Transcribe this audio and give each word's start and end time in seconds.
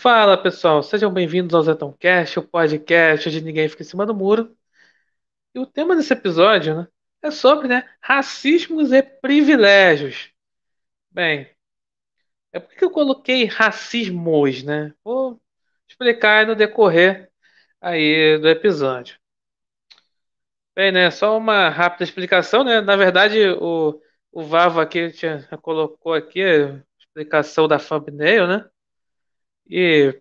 Fala 0.00 0.42
pessoal, 0.42 0.82
sejam 0.82 1.12
bem-vindos 1.12 1.54
ao 1.54 1.62
Zetoncast, 1.62 2.38
o 2.38 2.42
podcast 2.42 3.28
onde 3.28 3.42
ninguém 3.42 3.68
fica 3.68 3.82
em 3.82 3.86
cima 3.86 4.06
do 4.06 4.14
muro. 4.14 4.56
E 5.54 5.58
o 5.58 5.66
tema 5.66 5.94
desse 5.94 6.10
episódio 6.10 6.74
né, 6.74 6.88
é 7.22 7.30
sobre 7.30 7.68
né, 7.68 7.86
racismos 8.00 8.92
e 8.92 9.02
privilégios. 9.02 10.32
Bem, 11.10 11.50
é 12.50 12.58
porque 12.58 12.82
eu 12.82 12.90
coloquei 12.90 13.44
racismos, 13.44 14.62
né? 14.62 14.94
Vou 15.04 15.38
explicar 15.86 16.46
no 16.46 16.54
decorrer 16.54 17.30
aí 17.78 18.38
do 18.38 18.48
episódio. 18.48 19.18
Bem, 20.74 20.92
né? 20.92 21.10
Só 21.10 21.36
uma 21.36 21.68
rápida 21.68 22.04
explicação, 22.04 22.64
né? 22.64 22.80
Na 22.80 22.96
verdade, 22.96 23.50
o, 23.50 24.00
o 24.32 24.56
aqui 24.80 25.10
tinha, 25.12 25.46
colocou 25.60 26.14
aqui 26.14 26.42
a 26.42 26.82
explicação 26.98 27.68
da 27.68 27.78
thumbnail, 27.78 28.46
né? 28.46 28.70
E 29.70 30.20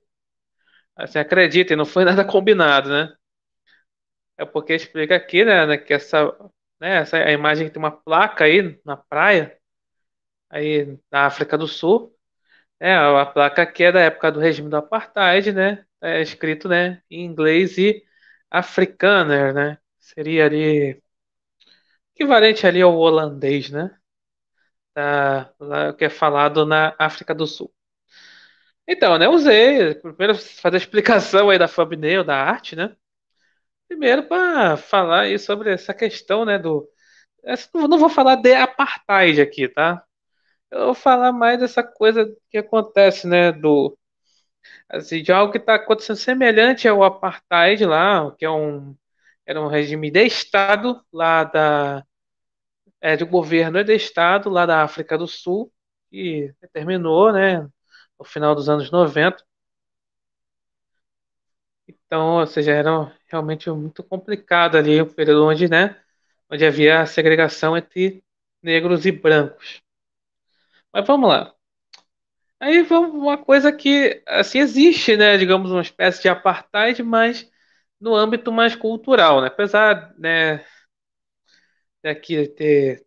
assim, 0.96 1.20
acreditem, 1.20 1.78
não 1.78 1.86
foi 1.86 2.06
nada 2.06 2.26
combinado, 2.26 2.90
né? 2.90 3.14
É 4.38 4.46
porque 4.46 4.74
explica 4.74 5.16
aqui, 5.16 5.44
né, 5.46 5.66
né, 5.66 5.78
que 5.78 5.94
essa, 5.94 6.26
né, 6.80 6.98
essa 7.02 7.18
a 7.18 7.32
imagem 7.32 7.68
que 7.68 7.74
tem 7.74 7.82
uma 7.82 7.92
placa 7.92 8.46
aí 8.46 8.80
na 8.86 8.96
praia, 8.98 9.58
aí 10.50 11.00
na 11.12 11.28
África 11.28 11.58
do 11.58 11.68
Sul, 11.68 12.16
é 12.80 12.96
a 12.96 13.26
placa 13.26 13.64
aqui 13.64 13.86
é 13.86 13.92
da 13.94 14.02
época 14.02 14.32
do 14.32 14.40
regime 14.42 14.70
do 14.70 14.78
apartheid, 14.78 15.54
né? 15.54 15.86
É 16.02 16.22
escrito, 16.22 16.70
né, 16.70 17.02
em 17.12 17.26
inglês 17.26 17.78
e 17.78 18.04
afrikaner, 18.52 19.54
né? 19.54 19.80
Seria 20.00 20.46
ali 20.48 21.02
equivalente 22.16 22.68
ali 22.68 22.82
ao 22.84 22.96
holandês, 22.96 23.70
né? 23.72 23.98
Tá, 24.94 25.54
lá, 25.60 25.94
que 25.94 26.06
é 26.06 26.10
falado 26.10 26.66
na 26.66 26.96
África 27.00 27.34
do 27.36 27.48
Sul. 27.48 27.74
Então, 28.92 29.20
né, 29.20 29.28
usei, 29.30 29.94
primeiro 29.96 30.34
fazer 30.36 30.78
a 30.78 30.80
explicação 30.80 31.50
aí 31.50 31.60
da 31.60 31.68
thumbnail, 31.68 32.24
da 32.24 32.36
arte, 32.36 32.76
né? 32.76 32.96
Primeiro 33.88 34.28
para 34.28 34.78
falar 34.78 35.22
aí 35.22 35.40
sobre 35.40 35.72
essa 35.74 35.94
questão, 35.94 36.46
né, 36.46 36.58
do... 36.60 36.90
Não 37.74 38.00
vou 38.00 38.10
falar 38.10 38.36
de 38.38 38.54
apartheid 38.56 39.42
aqui, 39.42 39.68
tá? 39.70 40.04
Eu 40.72 40.88
vou 40.88 40.96
falar 40.96 41.32
mais 41.34 41.60
dessa 41.60 41.84
coisa 41.84 42.28
que 42.52 42.58
acontece, 42.60 43.28
né, 43.28 43.52
do... 43.52 43.98
Assim, 44.90 45.24
de 45.24 45.32
algo 45.32 45.52
que 45.52 45.60
está 45.60 45.76
acontecendo 45.76 46.18
semelhante 46.18 46.88
ao 46.88 47.04
apartheid 47.04 47.86
lá, 47.86 48.32
que 48.38 48.46
é 48.46 48.52
um... 48.52 48.96
Era 49.46 49.62
um 49.62 49.68
regime 49.68 50.12
de 50.12 50.26
Estado 50.26 51.04
lá 51.14 51.44
da... 51.44 52.06
É, 53.02 53.16
de 53.16 53.26
governo 53.26 53.84
de 53.84 53.96
Estado 53.96 54.50
lá 54.50 54.66
da 54.66 54.84
África 54.84 55.18
do 55.18 55.28
Sul, 55.28 55.72
que 56.12 56.54
terminou, 56.74 57.32
né, 57.34 57.68
no 58.20 58.26
final 58.26 58.54
dos 58.56 58.70
anos 58.70 58.92
90. 58.92 59.44
Então, 61.88 62.38
ou 62.40 62.48
seja, 62.48 62.72
era 62.72 63.12
realmente 63.28 63.70
muito 63.72 64.04
complicado 64.04 64.78
ali 64.78 65.02
o 65.02 65.12
período 65.14 65.46
onde, 65.46 65.68
né, 65.70 66.00
onde 66.50 66.66
havia 66.66 67.02
a 67.02 67.06
segregação 67.06 67.78
entre 67.78 68.24
negros 68.62 69.06
e 69.06 69.12
brancos. 69.12 69.82
Mas 70.94 71.06
vamos 71.08 71.30
lá. 71.30 71.56
Aí 72.60 72.82
vamos 72.84 73.14
uma 73.16 73.38
coisa 73.38 73.72
que 73.72 74.22
assim 74.28 74.60
existe, 74.60 75.16
né, 75.16 75.38
digamos 75.38 75.72
uma 75.72 75.82
espécie 75.82 76.22
de 76.22 76.30
apartheid, 76.30 77.02
mas 77.04 77.50
no 78.00 78.16
âmbito 78.16 78.52
mais 78.52 78.76
cultural, 78.76 79.42
né? 79.42 79.48
Apesar, 79.48 80.14
né, 80.18 80.66
daqui 82.04 82.48
ter, 82.50 83.06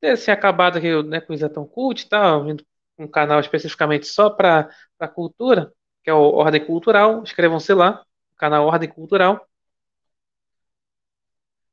ter 0.00 0.10
assim, 0.12 0.32
acabado 0.32 0.78
aqui, 0.78 1.02
né, 1.04 1.20
com 1.22 1.32
o 1.32 1.36
Isatão 1.36 1.66
Cult 1.66 2.02
e 2.04 2.08
tal, 2.08 2.46
um 2.98 3.08
canal 3.08 3.40
especificamente 3.40 4.06
só 4.06 4.30
para 4.30 4.70
a 4.98 5.08
cultura, 5.08 5.72
que 6.02 6.10
é 6.10 6.14
o 6.14 6.20
Ordem 6.34 6.64
Cultural, 6.64 7.22
inscrevam-se 7.22 7.74
lá, 7.74 8.04
canal 8.36 8.66
Ordem 8.66 8.88
Cultural. 8.88 9.46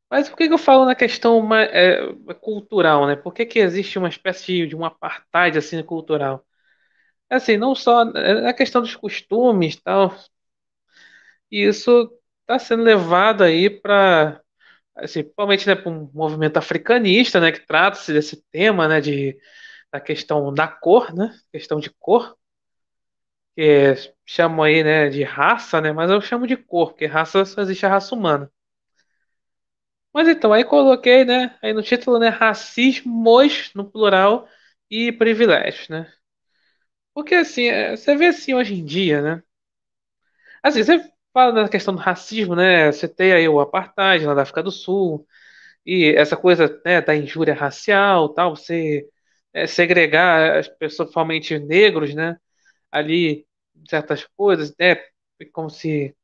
Mas 0.10 0.30
por 0.30 0.38
que, 0.38 0.44
eu 0.46 0.58
falo 0.58 0.86
na 0.86 0.96
questão 0.96 1.38
uma, 1.40 1.64
é, 1.64 2.14
cultural, 2.40 3.08
né? 3.08 3.16
Por 3.16 3.34
que, 3.34 3.46
que 3.46 3.60
existe 3.60 3.98
uma 3.98 4.10
espécie 4.10 4.68
de 4.68 4.76
um 4.76 4.86
apartheid 4.86 5.58
assim 5.58 5.82
cultural? 5.84 6.46
Assim, 7.30 7.58
não 7.58 7.76
só 7.76 8.04
é 8.18 8.50
a 8.50 8.54
questão 8.54 8.82
dos 8.82 8.96
costumes, 8.96 9.78
tal. 9.82 10.16
E 11.52 11.66
isso 11.68 12.12
está 12.42 12.60
sendo 12.60 12.84
levado 12.84 13.44
aí 13.44 13.70
para 13.70 14.42
assim, 14.96 15.24
principalmente 15.24 15.68
né, 15.68 15.76
para 15.76 15.92
um 15.92 16.10
movimento 16.14 16.58
africanista, 16.58 17.40
né, 17.40 17.52
que 17.52 17.66
trata-se 17.66 18.14
desse 18.14 18.44
tema, 18.52 18.88
né, 18.88 19.02
de 19.02 19.38
da 19.94 20.02
questão 20.02 20.54
da 20.54 20.68
cor, 20.68 21.14
né, 21.16 21.34
questão 21.54 21.80
de 21.80 21.90
cor, 21.92 22.38
que 23.56 23.94
chamam 24.26 24.64
aí, 24.64 24.84
né, 24.84 25.10
de 25.10 25.24
raça, 25.24 25.80
né, 25.82 25.92
mas 25.92 26.10
eu 26.10 26.22
chamo 26.22 26.48
de 26.48 26.56
cor, 26.58 26.90
porque 26.92 27.06
raça 27.06 27.44
só 27.46 27.62
existe 27.62 27.86
a 27.86 27.90
raça 27.90 28.16
humana. 28.16 28.52
Mas 30.14 30.28
então, 30.28 30.54
aí 30.54 30.64
coloquei, 30.64 31.26
né, 31.26 31.58
aí 31.62 31.74
no 31.74 31.82
título, 31.82 32.20
né, 32.20 32.30
racismos 32.30 33.72
no 33.76 33.90
plural 33.90 34.48
e 34.90 35.12
privilégios, 35.12 35.90
né? 35.90 36.12
Porque 37.14 37.34
assim, 37.36 37.66
é, 37.68 37.96
você 37.98 38.16
vê 38.16 38.28
assim 38.28 38.54
hoje 38.54 38.76
em 38.76 38.86
dia, 38.86 39.20
né? 39.22 39.44
Assim, 40.62 40.84
você 40.84 41.12
fala 41.34 41.52
da 41.64 41.70
questão 41.70 41.94
do 41.96 42.00
racismo, 42.02 42.56
né? 42.56 42.92
Você 42.92 43.08
tem 43.08 43.34
aí 43.34 43.48
o 43.50 43.60
apartheid 43.60 44.26
lá 44.26 44.34
da 44.34 44.44
África 44.44 44.64
do 44.64 44.72
Sul 44.72 45.26
e 45.86 46.14
essa 46.18 46.38
coisa, 46.38 46.82
né, 46.86 47.02
da 47.02 47.16
injúria 47.16 47.54
racial, 47.56 48.30
tal, 48.34 48.56
você 48.56 49.08
é, 49.54 49.68
segregar 49.68 50.58
as 50.60 50.68
pessoas, 50.68 51.08
principalmente 51.10 51.60
negros, 51.60 52.14
né? 52.16 52.38
Ali 52.92 53.48
certas 53.90 54.26
coisas, 54.36 54.74
né? 54.80 54.98
Como 55.52 55.70
se 55.70 56.16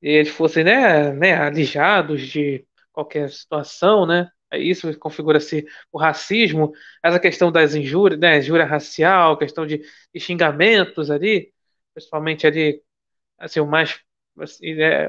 eles 0.00 0.28
fossem, 0.30 0.64
né, 0.64 1.12
né, 1.12 1.34
alijados 1.34 2.22
de 2.28 2.64
qualquer 2.92 3.30
situação, 3.30 4.06
né? 4.06 4.30
Isso 4.52 4.96
configura-se 4.98 5.66
o 5.92 5.98
racismo, 5.98 6.72
essa 7.02 7.20
questão 7.20 7.52
das 7.52 7.74
injúrias, 7.74 8.18
né, 8.20 8.38
injúria 8.38 8.64
racial, 8.64 9.36
questão 9.36 9.66
de, 9.66 9.78
de 10.14 10.20
xingamentos 10.20 11.10
ali, 11.10 11.52
principalmente 11.94 12.46
ali, 12.46 12.82
assim, 13.38 13.60
o 13.60 13.66
mais, 13.66 14.00
assim, 14.38 14.80
é, 14.80 15.08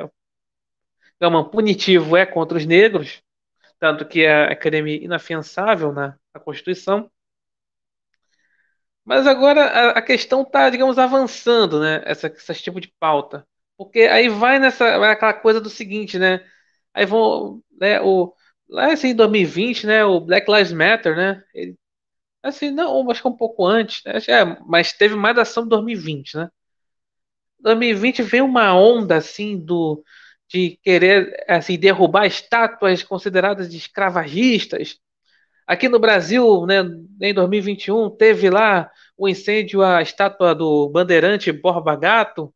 digamos, 1.20 1.52
punitivo 1.52 2.18
é 2.18 2.26
contra 2.26 2.58
os 2.58 2.66
negros, 2.66 3.22
tanto 3.80 4.06
que 4.08 4.22
é, 4.26 4.52
é 4.52 4.56
crime 4.56 5.04
inafiançável 5.04 5.92
na, 5.94 6.18
na 6.34 6.40
Constituição. 6.42 7.10
Mas 9.09 9.25
agora 9.28 9.92
a, 9.92 10.02
questão 10.03 10.44
está, 10.44 10.70
digamos, 10.70 11.00
avançando, 11.00 11.80
né, 11.81 12.03
essa, 12.06 12.28
esse 12.28 12.62
tipo 12.64 12.80
de 12.80 12.94
pauta. 13.00 13.44
Porque 13.78 14.02
aí 14.02 14.30
vai 14.30 14.59
nessa, 14.59 15.00
vai 15.00 15.12
aquela 15.12 15.34
coisa 15.34 15.59
do 15.62 15.70
seguinte, 15.70 16.20
né, 16.20 16.42
Aí 16.94 17.06
vão, 17.08 17.64
né, 17.81 18.02
o, 18.02 18.36
lá 18.69 18.94
assim, 18.94 19.09
em 19.09 19.16
2020, 19.16 19.88
né, 19.88 20.06
o 20.06 20.19
Black 20.22 20.52
Lives 20.52 20.74
Matter, 20.74 21.16
né, 21.16 21.44
ele, 21.56 21.78
assim, 22.44 22.72
não, 22.72 23.09
acho 23.12 23.22
que 23.24 23.28
um 23.30 23.38
pouco 23.38 23.66
antes, 23.66 24.03
né, 24.06 24.14
é, 24.30 24.46
mas 24.68 24.94
teve 24.94 25.16
mais 25.16 25.38
ação 25.38 25.66
em 25.66 25.69
2020, 25.69 26.38
né. 26.38 26.50
2020 27.59 28.24
veio 28.24 28.46
uma 28.46 28.74
onda, 28.75 29.18
assim, 29.18 29.58
do, 29.58 30.03
de 30.50 30.78
querer, 30.84 31.46
assim, 31.48 31.78
derrubar 31.78 32.25
estátuas 32.25 33.03
consideradas 33.03 33.69
de 33.69 33.78
escravagistas. 33.78 34.98
Aqui 35.69 35.88
no 35.88 36.00
Brasil, 36.00 36.66
né, 36.66 36.81
em 37.22 37.31
2021, 37.31 38.09
teve 38.18 38.50
lá 38.50 38.90
o 39.16 39.30
incêndio 39.30 39.84
à 39.84 40.02
estátua 40.02 40.56
do 40.56 40.90
bandeirante 40.90 41.52
Borba 41.52 41.96
Gato, 41.96 42.52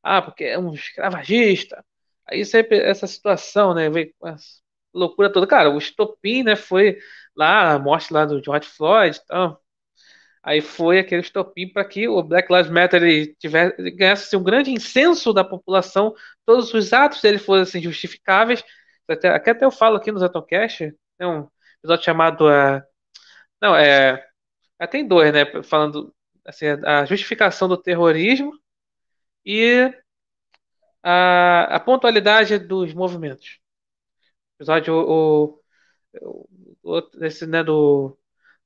ah, 0.00 0.22
porque 0.22 0.44
é 0.44 0.56
um 0.56 0.72
escravagista. 0.72 1.84
Aí 2.24 2.44
sempre 2.44 2.78
essa 2.78 3.08
situação, 3.08 3.74
né? 3.74 3.90
Veio 3.90 4.14
com 4.16 4.28
essa 4.28 4.60
loucura 4.94 5.32
toda. 5.32 5.44
Cara, 5.44 5.70
o 5.70 5.78
estopim, 5.78 6.44
né? 6.44 6.54
Foi 6.54 6.98
lá, 7.36 7.72
a 7.74 7.78
morte 7.80 8.12
lá 8.12 8.24
do 8.24 8.40
George 8.42 8.68
Floyd 8.68 9.16
e 9.16 9.26
tal. 9.26 9.60
Aí 10.40 10.60
foi 10.60 11.00
aquele 11.00 11.22
estopim 11.22 11.68
para 11.68 11.84
que 11.84 12.06
o 12.08 12.22
Black 12.22 12.52
Lives 12.52 12.70
Matter 12.70 13.02
ele 13.02 13.34
tivesse, 13.40 13.90
ganhasse 13.90 14.26
assim, 14.26 14.36
um 14.36 14.44
grande 14.44 14.70
incenso 14.70 15.32
da 15.32 15.42
população, 15.42 16.14
todos 16.44 16.72
os 16.72 16.92
atos 16.92 17.20
dele 17.20 17.38
fossem 17.38 17.82
justificáveis. 17.82 18.62
Até, 19.08 19.30
até 19.30 19.64
eu 19.64 19.72
falo 19.72 19.96
aqui 19.96 20.12
no 20.12 20.20
Zetocast, 20.20 20.94
tem 21.18 21.26
um 21.26 21.48
episódio 21.86 22.04
chamado. 22.04 22.46
Uh, 22.46 22.82
não, 23.60 23.74
é. 23.76 24.24
Tem 24.90 25.06
dois, 25.06 25.32
né? 25.32 25.44
Falando 25.62 26.14
assim, 26.44 26.66
a 26.84 27.04
justificação 27.04 27.68
do 27.68 27.76
terrorismo 27.76 28.52
e 29.44 29.92
a, 31.02 31.76
a 31.76 31.80
pontualidade 31.80 32.58
dos 32.58 32.92
movimentos. 32.94 33.58
Episódio 34.58 34.94
o, 34.94 35.60
o, 36.22 36.48
o, 36.82 37.24
esse, 37.24 37.46
né, 37.46 37.62
do, 37.62 38.18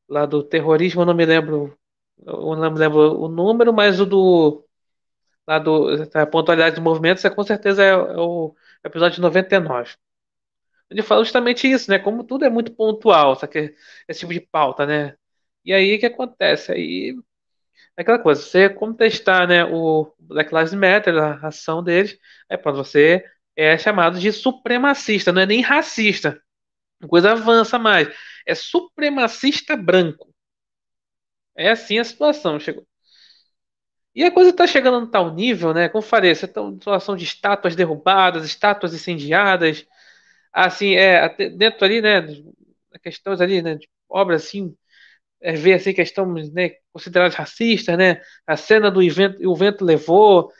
lá 0.09 0.27
do 0.27 0.43
terrorismo, 0.43 1.03
eu 1.03 1.07
não 1.07 1.15
me 1.15 1.27
lembro, 1.27 1.79
eu 2.27 2.57
não 2.57 2.71
me 2.71 2.79
lembro 2.79 3.21
o 3.21 3.29
número, 3.29 3.73
mas 3.73 4.01
o 4.01 4.07
do 4.07 4.65
lá 5.47 5.59
do 5.59 5.89
a 6.15 6.27
pontualidade 6.27 6.77
dos 6.77 6.85
movimentos 6.85 7.25
é 7.25 7.31
com 7.31 7.43
certeza 7.43 7.83
é, 7.85 7.91
é 7.91 7.95
o 8.19 8.55
episódio 8.85 9.23
99. 9.23 9.97
Ele 10.91 11.03
fala 11.03 11.25
justamente 11.25 11.71
isso, 11.71 11.91
né? 11.91 11.99
Como 11.99 12.25
tudo 12.25 12.45
é 12.45 12.51
muito 12.51 12.75
pontual, 12.75 13.37
sabe? 13.37 13.75
esse 14.09 14.21
tipo 14.21 14.33
de 14.33 14.41
pauta, 14.41 14.87
né? 14.87 15.17
E 15.65 15.73
aí 15.73 15.97
o 15.97 16.01
que 16.01 16.07
acontece? 16.07 16.73
Aí 16.73 17.15
É 17.97 18.03
aquela 18.03 18.19
coisa, 18.19 18.43
você 18.43 18.69
contestar, 18.71 19.47
né, 19.49 19.65
o 19.65 20.13
Black 20.19 20.55
Lives 20.55 20.75
Matter, 20.75 21.17
a 21.17 21.49
ação 21.49 21.83
deles, 21.83 22.19
é 22.49 22.57
para 22.57 22.73
você 22.73 23.25
é 23.57 23.77
chamado 23.79 24.19
de 24.21 24.33
supremacista, 24.33 25.33
não 25.33 25.43
é 25.43 25.47
nem 25.47 25.61
racista. 25.63 26.41
A 27.03 27.09
coisa 27.09 27.33
avança 27.33 27.79
mais. 27.79 28.09
É 28.47 28.55
supremacista 28.55 29.77
branco. 29.77 30.35
É 31.57 31.71
assim 31.71 31.99
a 32.01 32.05
situação. 32.05 32.59
Chegou. 32.59 32.85
E 34.15 34.25
a 34.25 34.31
coisa 34.33 34.51
está 34.51 34.67
chegando 34.67 34.97
a 34.97 34.99
um 35.01 35.07
tal 35.11 35.33
nível, 35.35 35.73
né? 35.73 35.89
Como 35.89 36.03
falei, 36.03 36.35
você 36.35 36.45
está 36.47 36.61
em 36.61 36.75
situação 36.75 37.17
de 37.17 37.25
estátuas 37.25 37.77
derrubadas, 37.77 38.45
estátuas 38.45 38.93
incendiadas, 38.95 39.87
assim, 40.53 40.95
é, 40.97 41.29
dentro 41.51 41.85
ali, 41.85 42.01
né, 42.03 42.23
questões 43.03 43.41
ali, 43.41 43.63
né, 43.63 43.77
de 43.77 43.89
obras 44.09 44.45
assim, 44.47 44.77
é, 45.41 45.55
ver 45.55 45.75
assim 45.75 45.95
questões, 45.95 46.53
né, 46.53 46.73
consideradas 46.93 47.35
racistas, 47.37 47.97
né, 47.99 48.23
a 48.47 48.57
cena 48.57 48.91
do 48.91 49.03
evento, 49.03 49.39
o 49.49 49.57
vento 49.57 49.85
levou, 49.85 50.53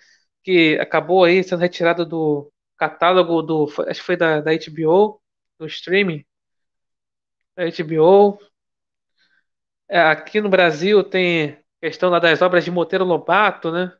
que 0.45 0.79
acabou 0.81 1.25
aí 1.25 1.45
sendo 1.45 1.61
retirada 1.61 2.05
do 2.05 2.53
catálogo 2.79 3.43
do, 3.43 3.67
acho 3.89 4.01
que 4.01 4.07
foi 4.07 4.17
da, 4.17 4.41
da 4.41 4.53
HBO, 4.53 5.21
do 5.59 5.67
streaming, 5.67 6.25
da 7.57 7.65
HBO. 7.67 8.39
É, 9.89 10.01
aqui 10.01 10.41
no 10.41 10.49
Brasil 10.49 11.03
tem 11.05 11.59
questão 11.81 12.11
lá 12.11 12.19
das 12.19 12.41
obras 12.43 12.65
de 12.65 12.71
Monteiro 12.71 13.05
Lobato, 13.05 13.73
né? 13.73 13.93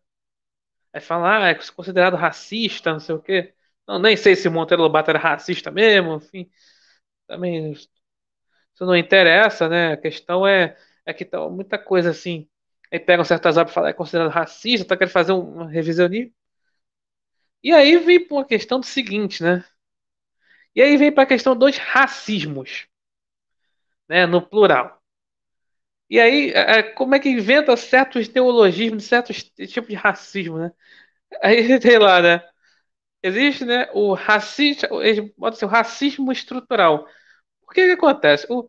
Aí 0.93 1.01
falar, 1.01 1.45
ah, 1.45 1.49
é 1.51 1.55
considerado 1.75 2.17
racista, 2.17 2.93
não 2.93 3.01
sei 3.01 3.15
o 3.15 3.23
quê. 3.23 3.55
Não, 3.91 3.99
nem 3.99 4.17
sei 4.17 4.37
se 4.37 4.49
Monteiro 4.49 4.83
Lobato 4.83 5.11
era 5.11 5.19
racista 5.19 5.71
mesmo, 5.71 6.15
enfim. 6.17 6.49
Também 7.27 7.73
isso 7.73 7.89
não 8.81 8.97
interessa, 8.97 9.69
né? 9.69 9.93
A 9.93 9.97
questão 9.97 10.47
é, 10.47 10.77
é 11.07 11.13
que 11.15 11.25
tá 11.25 11.49
muita 11.49 11.79
coisa 11.79 12.11
assim. 12.11 12.49
Aí 12.93 12.99
pegam 13.01 13.25
certas 13.25 13.57
obras 13.57 13.73
e 13.73 13.75
falam, 13.75 13.91
é 13.91 13.93
considerado 13.93 14.31
racista, 14.31 14.87
tá 14.87 14.97
querendo 14.97 15.13
fazer 15.13 15.33
uma 15.33 15.69
revisionismo. 15.69 16.33
E 17.65 17.73
aí 17.73 17.97
vem 17.99 18.23
para 18.27 18.37
uma 18.37 18.45
questão 18.45 18.79
do 18.81 18.85
seguinte, 18.87 19.43
né? 19.43 19.65
E 20.75 20.83
aí 20.83 20.97
vem 20.97 21.13
para 21.13 21.23
a 21.23 21.27
questão 21.27 21.55
dos 21.57 21.77
racismos, 21.79 22.89
né? 24.09 24.27
No 24.27 24.43
plural. 24.43 25.01
E 26.09 26.19
aí, 26.21 26.51
é, 26.53 26.79
é, 26.81 26.83
como 26.83 27.15
é 27.15 27.21
que 27.21 27.29
inventa 27.29 27.77
certos 27.77 28.29
neologismos, 28.29 29.05
certos 29.05 29.45
tipos 29.45 29.89
de 29.89 29.95
racismo, 29.95 30.59
né? 30.59 30.73
Aí, 31.43 31.65
sei 31.83 31.99
lá, 32.01 32.23
né? 32.23 32.43
Existe, 33.23 33.65
né, 33.65 33.89
o 33.93 34.15
racismo, 34.15 34.89
pode 35.39 35.59
ser 35.59 35.67
o 35.67 35.69
racismo 35.69 36.33
estrutural. 36.33 37.07
O 37.63 37.71
que 37.73 37.87
que 37.87 37.93
acontece? 37.93 38.47
O, 38.49 38.69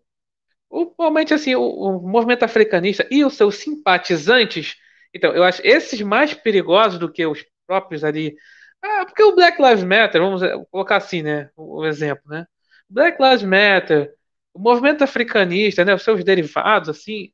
o, 0.69 0.94
realmente, 1.00 1.33
assim, 1.33 1.56
o, 1.56 1.63
o 1.63 2.07
movimento 2.07 2.44
africanista 2.44 3.07
e 3.12 3.24
os 3.25 3.36
seus 3.36 3.57
simpatizantes, 3.57 4.75
então, 5.13 5.33
eu 5.33 5.44
acho 5.44 5.62
esses 5.65 6.01
mais 6.01 6.33
perigosos 6.33 7.00
do 7.00 7.12
que 7.12 7.25
os 7.25 7.45
próprios 7.68 8.03
ali. 8.03 8.36
Ah, 8.81 9.06
porque 9.06 9.24
o 9.24 9.36
Black 9.36 9.62
Lives 9.62 9.83
Matter, 9.83 10.21
vamos 10.21 10.42
colocar 10.71 10.97
assim, 10.97 11.21
né, 11.24 11.50
o, 11.56 11.81
o 11.81 11.86
exemplo, 11.86 12.24
né? 12.27 12.45
Black 12.89 13.21
Lives 13.21 13.44
Matter, 13.44 14.13
o 14.54 14.59
movimento 14.59 15.04
africanista, 15.04 15.86
né, 15.86 15.94
os 15.95 16.04
seus 16.04 16.24
derivados, 16.24 16.89
assim, 16.89 17.31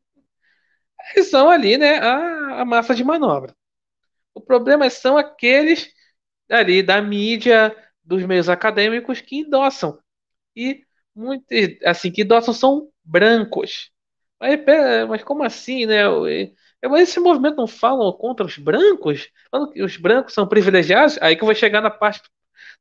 eles 1.15 1.29
são 1.29 1.49
ali, 1.49 1.77
né, 1.77 1.99
a, 1.99 2.61
a 2.61 2.65
massa 2.65 2.93
de 2.95 3.03
manobra. 3.03 3.55
O 4.33 4.41
problema 4.41 4.89
são 4.89 5.17
aqueles 5.17 5.89
ali 6.49 6.81
da 6.83 7.01
mídia, 7.01 7.75
dos 8.03 8.23
meios 8.25 8.49
acadêmicos 8.49 9.21
que 9.21 9.37
endossam. 9.37 9.99
E 10.55 10.83
muito, 11.15 11.45
assim, 11.85 12.11
que 12.11 12.21
endossam 12.23 12.53
são 12.53 12.89
brancos. 13.03 13.91
Mas, 14.39 14.59
mas 15.07 15.23
como 15.23 15.43
assim, 15.43 15.85
né? 15.85 16.03
Mas 16.83 17.09
esse 17.09 17.19
movimento 17.19 17.57
não 17.57 17.67
falam 17.67 18.11
contra 18.13 18.45
os 18.45 18.57
brancos? 18.57 19.29
Falando 19.51 19.71
que 19.71 19.83
os 19.83 19.97
brancos 19.97 20.33
são 20.33 20.47
privilegiados? 20.47 21.17
Aí 21.21 21.35
que 21.35 21.41
eu 21.41 21.47
vou 21.47 21.55
chegar 21.55 21.81
na 21.81 21.89
parte 21.89 22.21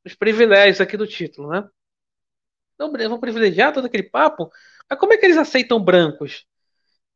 dos 0.03 0.15
privilégios 0.15 0.79
aqui 0.81 0.95
do 0.95 1.07
título, 1.07 1.49
né? 1.49 1.67
Não, 2.77 2.91
vão 2.91 3.19
privilegiar 3.19 3.73
todo 3.73 3.85
aquele 3.85 4.03
papo? 4.03 4.51
Mas 4.89 4.99
como 4.99 5.13
é 5.13 5.17
que 5.17 5.25
eles 5.25 5.37
aceitam 5.37 5.83
brancos? 5.83 6.45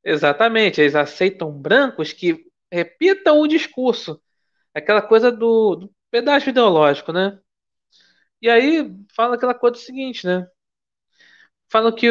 Exatamente, 0.04 0.82
eles 0.82 0.96
aceitam 0.96 1.52
brancos 1.52 2.12
que 2.12 2.46
repitam 2.72 3.40
o 3.40 3.48
discurso. 3.48 4.22
Aquela 4.74 5.02
coisa 5.02 5.32
do, 5.32 5.76
do 5.76 5.96
pedágio 6.12 6.50
ideológico, 6.52 7.12
né? 7.14 7.40
E 8.42 8.50
aí 8.50 8.94
fala 9.16 9.36
aquela 9.36 9.54
coisa 9.54 9.78
seguinte, 9.78 10.26
né? 10.28 10.48
Falando, 11.70 11.96
que, 11.96 12.08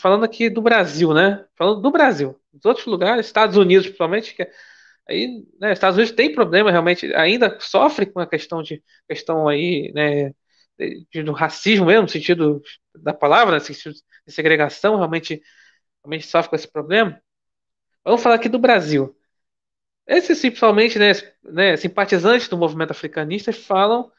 falando 0.00 0.24
aqui 0.24 0.48
do 0.48 0.62
Brasil, 0.62 1.12
né? 1.12 1.44
Falando 1.56 1.80
do 1.80 1.90
Brasil. 1.90 2.38
Os 2.52 2.64
outros 2.64 2.86
lugares, 2.86 3.26
Estados 3.26 3.56
Unidos, 3.56 3.86
principalmente, 3.86 4.34
que 4.34 4.48
aí, 5.08 5.46
né, 5.60 5.72
Estados 5.72 5.96
Unidos 5.98 6.14
tem 6.16 6.34
problema 6.34 6.70
realmente, 6.70 7.14
ainda 7.14 7.58
sofre 7.60 8.06
com 8.06 8.20
a 8.20 8.26
questão 8.28 8.62
de 8.62 8.82
questão 9.08 9.48
aí, 9.48 9.92
né, 9.94 10.30
de, 10.78 11.06
de, 11.12 11.22
do 11.24 11.32
racismo 11.32 11.86
mesmo, 11.86 12.02
no 12.02 12.08
sentido 12.08 12.62
da 12.96 13.14
palavra, 13.14 13.56
no 13.56 13.60
sentido 13.60 13.94
de 14.26 14.32
segregação, 14.32 14.96
realmente, 14.96 15.42
realmente 16.04 16.26
sofre 16.26 16.50
com 16.50 16.56
esse 16.56 16.70
problema. 16.70 17.20
Vamos 18.04 18.22
falar 18.22 18.36
aqui 18.36 18.48
do 18.48 18.58
Brasil. 18.58 19.16
Esses, 20.06 20.40
principalmente, 20.40 20.98
né, 20.98 21.12
né, 21.44 21.76
simpatizantes 21.76 22.48
do 22.48 22.58
movimento 22.58 22.90
africanista 22.90 23.52
falam, 23.52 24.10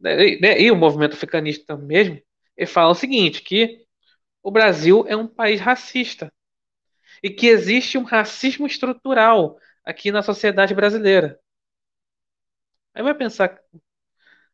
né, 0.00 0.36
né, 0.40 0.60
e 0.60 0.70
o 0.70 0.76
movimento 0.76 1.14
africanista 1.14 1.76
mesmo, 1.76 2.20
eles 2.56 2.72
falam 2.72 2.92
o 2.92 2.94
seguinte, 2.94 3.42
que 3.42 3.84
o 4.42 4.50
Brasil 4.50 5.04
é 5.08 5.16
um 5.16 5.26
país 5.28 5.60
racista 5.60 6.32
e 7.22 7.30
que 7.30 7.48
existe 7.48 7.98
um 7.98 8.04
racismo 8.04 8.66
estrutural 8.66 9.58
aqui 9.84 10.12
na 10.12 10.22
sociedade 10.22 10.74
brasileira. 10.74 11.40
Aí 12.94 13.02
vai 13.02 13.14
pensar, 13.14 13.58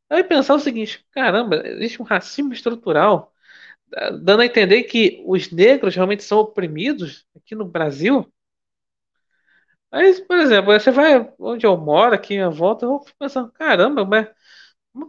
vai 0.08 0.24
pensar 0.24 0.54
o 0.54 0.58
seguinte, 0.58 1.04
caramba, 1.12 1.62
existe 1.66 2.00
um 2.00 2.04
racismo 2.04 2.52
estrutural, 2.52 3.32
dando 4.22 4.42
a 4.42 4.46
entender 4.46 4.84
que 4.84 5.22
os 5.26 5.52
negros 5.52 5.96
realmente 5.96 6.24
são 6.24 6.40
oprimidos 6.40 7.26
aqui 7.36 7.56
no 7.56 7.66
Brasil? 7.66 8.32
Aí, 9.94 10.20
por 10.26 10.38
exemplo, 10.38 10.72
você 10.72 10.90
vai 10.90 11.32
onde 11.38 11.64
eu 11.66 11.76
moro, 11.76 12.14
aqui 12.14 12.38
à 12.38 12.48
volta, 12.48 12.84
eu 12.86 12.98
fico 13.00 13.16
pensando, 13.18 13.50
caramba, 13.52 14.04
mas 14.04 14.28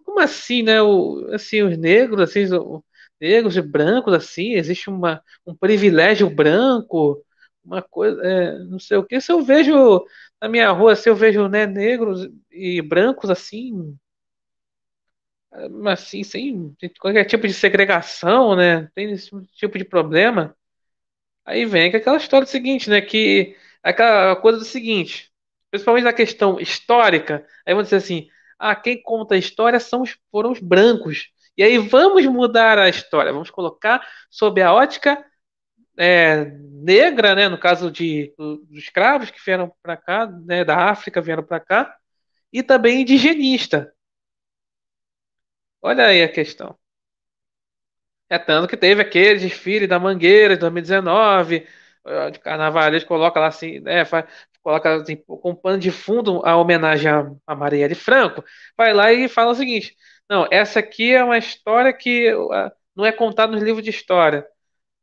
como 0.06 0.20
assim, 0.22 0.64
né? 0.64 0.82
O, 0.82 1.28
assim, 1.34 1.64
os 1.64 1.78
negros, 1.78 2.22
assim, 2.22 2.44
os 2.46 2.82
negros 3.22 3.58
e 3.58 3.62
brancos, 3.62 4.14
assim, 4.14 4.54
existe 4.54 4.90
uma, 4.90 5.24
um 5.48 5.56
privilégio 5.56 6.30
branco, 6.30 7.24
uma 7.64 7.82
coisa, 7.82 8.22
é, 8.24 8.60
não 8.66 8.80
sei 8.80 8.98
o 8.98 9.06
que. 9.06 9.22
Se 9.22 9.32
eu 9.32 9.44
vejo 9.44 10.06
na 10.42 10.50
minha 10.50 10.72
rua, 10.72 10.96
se 10.96 11.10
eu 11.10 11.16
vejo 11.16 11.48
né, 11.50 11.66
negros 11.68 12.30
e 12.52 12.82
brancos 12.82 13.30
assim, 13.32 13.98
assim, 15.88 16.24
sem 16.24 16.76
qualquer 17.00 17.26
tipo 17.26 17.48
de 17.48 17.54
segregação, 17.54 18.56
né? 18.56 18.90
Tem 18.96 19.12
esse 19.12 19.30
tipo 19.54 19.78
de 19.78 19.86
problema. 19.86 20.56
Aí 21.46 21.66
vem 21.66 21.94
aquela 21.96 22.18
história 22.18 22.48
seguinte, 22.48 22.90
né? 22.90 23.02
Que 23.02 23.56
aquela 23.92 24.36
coisa 24.36 24.58
do 24.60 24.66
seguinte, 24.66 25.32
principalmente 25.70 26.04
na 26.06 26.14
questão 26.14 26.60
histórica, 26.60 27.46
aí 27.66 27.74
vamos 27.74 27.86
dizer 27.86 27.98
assim, 27.98 28.28
ah, 28.58 28.76
quem 28.76 29.02
conta 29.02 29.36
a 29.36 29.38
história 29.38 29.80
são 29.80 30.02
os, 30.02 30.18
foram 30.32 30.52
os 30.52 30.60
brancos. 30.60 31.30
E 31.58 31.64
aí 31.64 31.78
vamos 31.78 32.26
mudar 32.26 32.78
a 32.78 32.90
história, 32.90 33.32
vamos 33.32 33.50
colocar 33.50 34.06
sob 34.30 34.62
a 34.62 34.74
ótica 34.74 35.24
é, 35.98 36.46
negra, 36.46 37.36
né, 37.36 37.48
no 37.48 37.58
caso 37.58 37.92
de 37.92 38.34
dos 38.38 38.84
escravos 38.84 39.32
que 39.32 39.44
vieram 39.44 39.74
para 39.82 39.96
cá, 39.96 40.28
né, 40.28 40.66
da 40.66 40.90
África 40.90 41.22
vieram 41.22 41.44
para 41.44 41.60
cá, 41.60 41.96
e 42.52 42.64
também 42.64 43.02
indigenista. 43.02 43.94
Olha 45.82 46.08
aí 46.08 46.24
a 46.24 46.30
questão. 46.32 46.78
É 48.30 48.40
tanto 48.40 48.68
que 48.68 48.78
teve 48.78 49.02
aquele 49.02 49.40
desfile 49.40 49.88
da 49.88 50.00
Mangueira 50.00 50.56
de 50.56 50.62
2019, 50.62 51.58
eh, 51.58 51.68
de 52.32 52.40
eles 52.88 53.04
colocam 53.04 53.42
lá 53.42 53.48
assim, 53.48 53.80
né, 53.80 54.06
faz, 54.06 54.26
coloca 54.62 54.96
assim, 54.96 55.16
com 55.16 55.52
um 55.52 55.56
pano 55.56 55.80
de 55.80 55.92
fundo 55.92 56.42
a 56.46 56.56
homenagem 56.58 57.12
a, 57.12 57.88
de 57.88 57.96
Franco, 57.96 58.44
vai 58.78 58.94
lá 58.94 59.12
e 59.12 59.28
fala 59.28 59.52
o 59.52 59.56
seguinte: 59.56 59.96
não, 60.30 60.48
essa 60.52 60.80
aqui 60.80 61.14
é 61.14 61.24
uma 61.24 61.38
história 61.38 61.94
que 61.94 62.32
não 62.96 63.06
é 63.06 63.12
contada 63.12 63.52
nos 63.52 63.64
livros 63.64 63.84
de 63.84 63.90
história. 63.90 64.48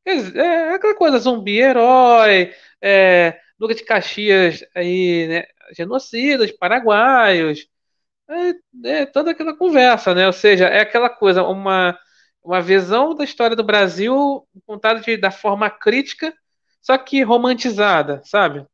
É 0.04 0.74
aquela 0.74 0.94
coisa, 0.96 1.18
zumbi 1.18 1.60
herói, 1.60 2.52
é, 2.80 3.38
de 3.60 3.84
Caxias 3.84 4.64
aí, 4.74 5.28
né, 5.28 5.44
genocidas, 5.76 6.50
paraguaios, 6.52 7.68
é, 8.28 8.54
é, 9.02 9.06
toda 9.06 9.30
aquela 9.32 9.56
conversa, 9.56 10.14
né? 10.14 10.26
Ou 10.26 10.32
seja, 10.32 10.66
é 10.66 10.80
aquela 10.80 11.08
coisa, 11.10 11.42
uma, 11.44 11.98
uma 12.42 12.60
visão 12.60 13.14
da 13.14 13.24
história 13.24 13.56
do 13.56 13.64
Brasil 13.64 14.46
contada 14.66 15.00
de, 15.00 15.16
da 15.16 15.30
forma 15.30 15.70
crítica, 15.70 16.34
só 16.82 16.98
que 16.98 17.22
romantizada, 17.22 18.22
sabe? 18.24 18.66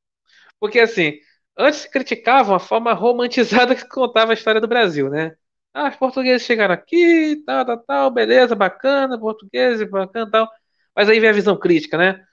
Porque 0.61 0.81
assim, 0.81 1.19
antes 1.57 1.81
se 1.81 1.91
criticavam 1.91 2.55
a 2.57 2.61
forma 2.61 2.93
romantizada 2.95 3.75
que 3.77 3.89
contava 3.89 4.33
a 4.33 4.35
história 4.35 4.61
do 4.61 4.69
Brasil, 4.69 5.11
né? 5.11 5.37
Ah, 5.75 5.89
os 5.91 5.97
portugueses 5.97 6.47
chegaram 6.47 6.75
aqui, 6.75 7.43
tal, 7.47 7.65
tal, 7.67 7.79
tal, 7.79 8.11
beleza, 8.11 8.55
bacana, 8.57 9.19
portugueses, 9.19 9.89
bacana, 9.89 10.31
tal. 10.31 10.51
Mas 10.97 11.09
aí 11.09 11.21
vem 11.21 11.31
a 11.31 11.33
visão 11.33 11.57
crítica, 11.59 11.97
né? 11.99 12.25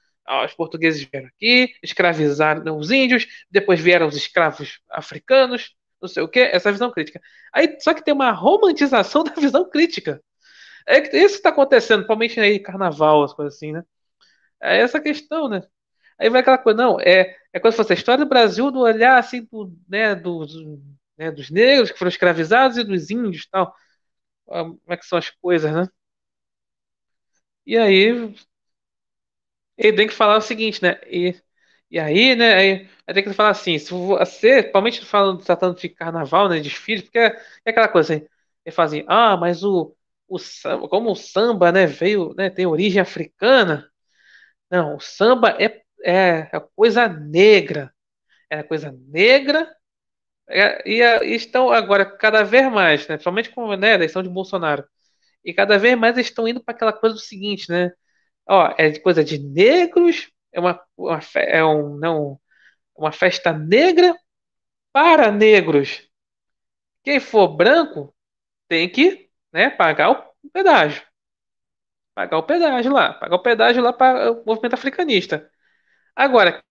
os 0.45 0.53
portugueses 0.53 1.03
vieram 1.03 1.27
aqui, 1.27 1.73
escravizaram 1.83 2.77
os 2.77 2.91
índios, 2.91 3.27
depois 3.49 3.79
vieram 3.79 4.07
os 4.07 4.15
escravos 4.15 4.79
africanos, 4.89 5.75
não 6.01 6.09
sei 6.09 6.23
o 6.23 6.27
que, 6.27 6.39
essa 6.39 6.71
visão 6.71 6.91
crítica. 6.91 7.21
Aí, 7.53 7.77
só 7.79 7.93
que 7.93 8.03
tem 8.03 8.13
uma 8.13 8.31
romantização 8.31 9.23
da 9.25 9.33
visão 9.33 9.69
crítica. 9.69 10.21
É 10.87 10.99
isso 10.99 11.35
que 11.35 11.39
está 11.39 11.49
acontecendo, 11.49 11.99
principalmente 11.99 12.39
aí 12.39 12.59
carnaval, 12.59 13.23
as 13.23 13.33
coisas 13.33 13.55
assim, 13.55 13.71
né? 13.71 13.83
É 14.61 14.79
essa 14.79 14.99
questão, 15.01 15.49
né? 15.49 15.61
Aí 16.19 16.29
vai 16.29 16.41
aquela 16.41 16.57
coisa, 16.57 16.77
não, 16.81 16.99
é, 17.01 17.35
é 17.53 17.59
quando 17.59 17.75
fosse 17.75 17.93
a 17.93 17.95
história 17.95 18.25
do 18.25 18.29
Brasil 18.29 18.71
do 18.71 18.79
olhar 18.81 19.17
assim 19.19 19.43
do, 19.51 19.73
né, 19.89 20.15
dos, 20.15 20.53
né, 21.17 21.31
dos 21.31 21.49
negros 21.51 21.91
que 21.91 21.99
foram 21.99 22.09
escravizados 22.09 22.77
e 22.77 22.83
dos 22.83 23.09
índios 23.11 23.47
tal. 23.49 23.75
Ah, 24.49 24.63
como 24.65 24.81
é 24.89 24.97
que 24.97 25.05
são 25.07 25.17
as 25.19 25.29
coisas, 25.31 25.73
né? 25.73 25.87
E 27.65 27.77
aí 27.77 28.35
ele 29.77 29.95
tem 29.97 30.07
que 30.07 30.13
falar 30.13 30.37
o 30.37 30.41
seguinte, 30.41 30.81
né? 30.81 30.99
E, 31.07 31.35
e 31.91 31.99
aí, 31.99 32.35
né? 32.35 32.53
Aí, 32.55 32.89
aí 33.07 33.13
tem 33.13 33.23
que 33.23 33.33
falar 33.33 33.49
assim, 33.51 33.77
se 33.79 33.91
você, 33.93 34.57
principalmente 34.61 35.05
falando, 35.05 35.43
tratando 35.43 35.77
de 35.79 35.89
carnaval, 35.89 36.49
né? 36.49 36.59
Desfile, 36.59 37.03
porque 37.03 37.19
é, 37.19 37.37
é 37.65 37.69
aquela 37.71 37.87
coisa 37.87 38.15
assim, 38.15 38.27
ele 38.65 38.75
fala 38.75 38.87
assim, 38.87 39.05
ah, 39.07 39.37
mas 39.37 39.63
o, 39.63 39.95
o 40.27 40.39
samba, 40.39 40.87
como 40.89 41.11
o 41.11 41.15
samba, 41.15 41.71
né, 41.71 41.85
veio, 41.87 42.33
né, 42.35 42.49
tem 42.49 42.65
origem 42.65 43.01
africana, 43.01 43.89
não, 44.75 44.95
o 44.97 44.99
samba 44.99 45.51
é, 45.59 45.81
é, 46.03 46.49
é 46.53 46.59
coisa 46.75 47.07
negra, 47.07 47.93
é 48.49 48.63
coisa 48.63 48.91
negra, 49.09 49.73
é, 50.49 50.89
e, 50.89 51.01
e, 51.01 51.35
estão 51.35 51.71
agora 51.71 52.05
cada 52.05 52.43
vez 52.43 52.71
mais, 52.71 53.07
né, 53.07 53.17
somente 53.19 53.49
com 53.51 53.75
né, 53.75 53.91
a 53.93 53.95
eleição 53.95 54.23
de 54.23 54.29
Bolsonaro, 54.29 54.85
e 55.43 55.53
cada 55.53 55.77
vez 55.79 55.97
mais 55.97 56.15
eles 56.15 56.27
estão 56.27 56.47
indo 56.47 56.63
para 56.63 56.75
aquela 56.75 56.93
coisa 56.93 57.15
do 57.15 57.21
seguinte, 57.21 57.69
né, 57.71 57.91
ó, 58.47 58.73
é 58.77 58.97
coisa 58.99 59.23
de 59.23 59.39
negros, 59.39 60.31
é 60.51 60.59
uma, 60.59 60.81
uma 60.97 61.19
é 61.35 61.63
um, 61.63 61.97
não, 61.97 62.39
uma 62.95 63.11
festa 63.11 63.53
negra 63.53 64.15
para 64.93 65.31
negros. 65.31 66.09
Quem 67.03 67.19
for 67.19 67.49
branco 67.49 68.15
tem 68.67 68.89
que, 68.89 69.29
né, 69.53 69.69
pagar 69.69 70.11
o 70.11 70.49
pedágio. 70.53 71.03
Pagar 72.15 72.37
o 72.39 72.43
pedágio 72.43 72.93
lá, 72.93 73.13
pagar 73.13 73.35
o 73.37 73.43
pedágio 73.43 73.83
lá 73.83 73.93
para 73.93 74.31
o 74.33 74.43
movimento 74.45 74.75
africanista. 74.75 75.49
Agora, 76.15 76.64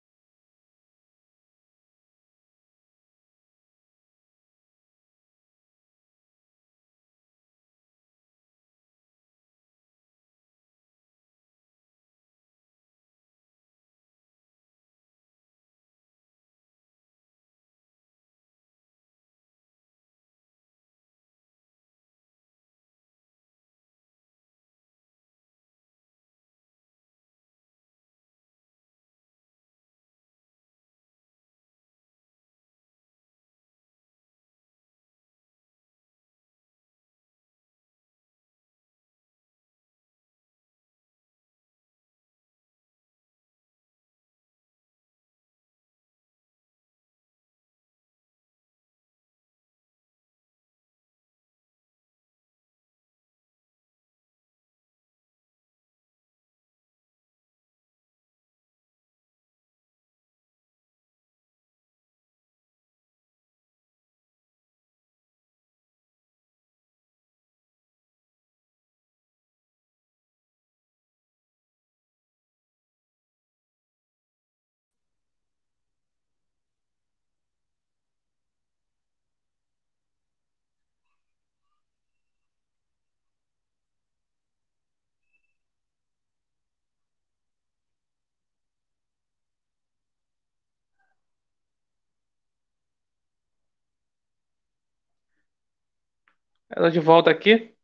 ela 96.76 96.90
de 96.90 97.00
volta 97.00 97.30
aqui. 97.30 97.74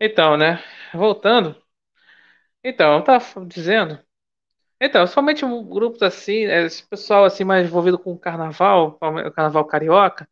Então, 0.00 0.36
né? 0.36 0.62
Voltando. 0.92 1.60
Então, 2.62 2.96
eu 2.98 3.04
tava 3.04 3.46
dizendo. 3.46 3.98
Então, 4.80 5.06
somente 5.06 5.44
grupos 5.68 6.02
assim, 6.02 6.46
é, 6.46 6.64
esse 6.66 6.86
pessoal 6.88 7.24
assim 7.24 7.44
mais 7.44 7.66
envolvido 7.66 7.98
com 7.98 8.12
o 8.12 8.18
carnaval, 8.18 8.98
o 9.00 9.32
carnaval 9.32 9.66
carioca, 9.66 10.28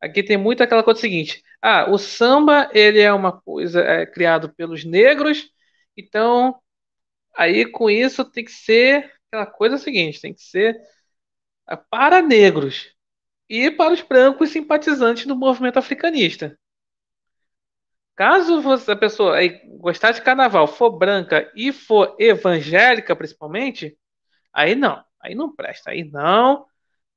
aqui 0.00 0.22
tem 0.22 0.36
muito 0.36 0.62
aquela 0.62 0.82
coisa 0.84 1.00
seguinte: 1.00 1.42
ah, 1.62 1.90
o 1.90 1.98
samba 1.98 2.70
ele 2.74 3.00
é 3.00 3.12
uma 3.12 3.32
coisa 3.40 3.82
é, 3.82 4.06
criado 4.06 4.54
pelos 4.54 4.84
negros, 4.84 5.50
então 5.96 6.60
aí 7.36 7.70
com 7.70 7.90
isso 7.90 8.24
tem 8.24 8.44
que 8.44 8.52
ser 8.52 9.12
aquela 9.28 9.46
coisa 9.46 9.78
seguinte, 9.78 10.20
tem 10.20 10.34
que 10.34 10.42
ser 10.42 10.80
para 11.90 12.22
negros 12.22 12.95
e 13.48 13.70
para 13.70 13.92
os 13.92 14.02
brancos 14.02 14.50
simpatizantes 14.50 15.26
do 15.26 15.36
movimento 15.36 15.78
africanista. 15.78 16.58
Caso 18.16 18.62
você, 18.62 18.92
a 18.92 18.96
pessoa 18.96 19.36
gostar 19.78 20.12
de 20.12 20.22
carnaval, 20.22 20.66
for 20.66 20.90
branca 20.90 21.52
e 21.54 21.70
for 21.72 22.16
evangélica, 22.18 23.14
principalmente, 23.14 23.96
aí 24.52 24.74
não, 24.74 25.04
aí 25.20 25.34
não 25.34 25.54
presta, 25.54 25.90
aí 25.90 26.04
não, 26.04 26.66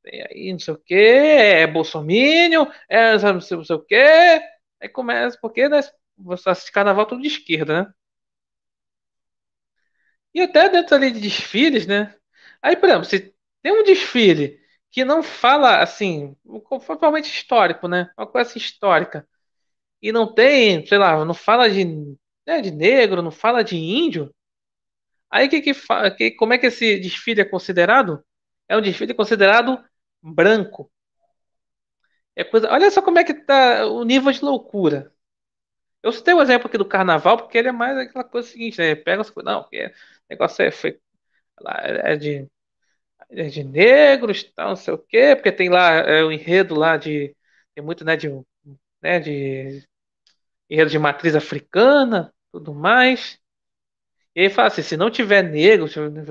aí 0.05 0.51
não 0.51 0.59
sei 0.59 0.73
o 0.73 0.77
que, 0.77 0.95
é 0.95 1.67
bolsominion, 1.67 2.65
é 2.89 3.13
não 3.13 3.41
sei, 3.41 3.57
não 3.57 3.65
sei 3.65 3.75
o 3.77 3.81
que, 3.85 3.95
aí 3.95 4.89
começa, 4.91 5.37
porque 5.41 5.69
né, 5.69 5.79
você 6.17 6.49
assiste 6.49 6.71
carnaval 6.71 7.05
tudo 7.05 7.21
de 7.21 7.27
esquerda, 7.29 7.83
né? 7.83 7.93
E 10.33 10.41
até 10.41 10.69
dentro 10.69 10.95
ali 10.95 11.11
de 11.11 11.19
desfiles, 11.21 11.87
né? 11.87 12.15
Aí, 12.61 12.75
por 12.75 12.87
exemplo, 12.89 13.05
se 13.05 13.33
tem 13.61 13.71
um 13.71 13.83
desfile 13.83 14.59
que 14.91 15.05
não 15.05 15.21
fala 15.23 15.81
assim, 15.81 16.35
provavelmente 16.85 17.29
histórico, 17.29 17.87
né? 17.87 18.11
Uma 18.17 18.27
coisa 18.27 18.49
assim, 18.49 18.59
histórica 18.59 19.27
e 20.01 20.11
não 20.11 20.33
tem, 20.33 20.85
sei 20.85 20.97
lá, 20.97 21.23
não 21.25 21.33
fala 21.33 21.69
de, 21.69 21.85
né, 22.45 22.61
de 22.61 22.71
negro, 22.71 23.21
não 23.21 23.31
fala 23.31 23.63
de 23.63 23.77
índio, 23.77 24.33
aí 25.29 25.49
que, 25.49 25.61
que, 25.61 25.73
que 26.17 26.31
como 26.31 26.53
é 26.53 26.57
que 26.57 26.67
esse 26.67 26.99
desfile 26.99 27.41
é 27.41 27.45
considerado? 27.45 28.23
É 28.67 28.77
um 28.77 28.81
desfile 28.81 29.13
considerado 29.13 29.83
branco. 30.21 30.91
É 32.35 32.43
coisa, 32.43 32.71
olha 32.71 32.89
só 32.91 33.01
como 33.01 33.19
é 33.19 33.23
que 33.23 33.33
tá 33.33 33.85
o 33.87 34.03
nível 34.03 34.31
de 34.31 34.43
loucura. 34.43 35.13
Eu 36.03 36.11
citei 36.13 36.33
o 36.33 36.41
exemplo 36.41 36.67
aqui 36.67 36.77
do 36.77 36.85
carnaval, 36.87 37.37
porque 37.37 37.57
ele 37.57 37.69
é 37.69 37.71
mais 37.71 37.97
aquela 37.97 38.23
coisa 38.23 38.47
seguinte, 38.47 38.77
né? 38.79 38.95
Pega 38.95 39.21
as 39.21 39.29
coisas, 39.29 39.51
não, 39.53 39.63
o 39.63 39.67
negócio 40.29 40.63
é, 40.63 40.71
foi, 40.71 40.99
é 42.03 42.15
de, 42.15 42.47
é 43.31 43.43
de 43.47 43.63
negros, 43.63 44.43
tal, 44.55 44.69
não 44.69 44.75
sei 44.75 44.93
o 44.93 44.97
quê, 44.97 45.35
porque 45.35 45.51
tem 45.51 45.69
lá 45.69 45.91
é, 45.99 46.23
o 46.23 46.31
enredo 46.31 46.75
lá 46.75 46.97
de. 46.97 47.35
Tem 47.75 47.83
muito, 47.83 48.03
né, 48.05 48.15
de, 48.17 48.29
né, 49.01 49.19
de 49.19 49.83
enredo 50.69 50.91
de 50.91 50.99
matriz 50.99 51.35
africana, 51.35 52.33
tudo 52.51 52.73
mais. 52.73 53.39
E 54.35 54.41
aí 54.41 54.49
fala 54.49 54.67
assim, 54.69 54.81
se 54.83 54.97
não 54.97 55.11
tiver 55.11 55.43
negro, 55.43 55.87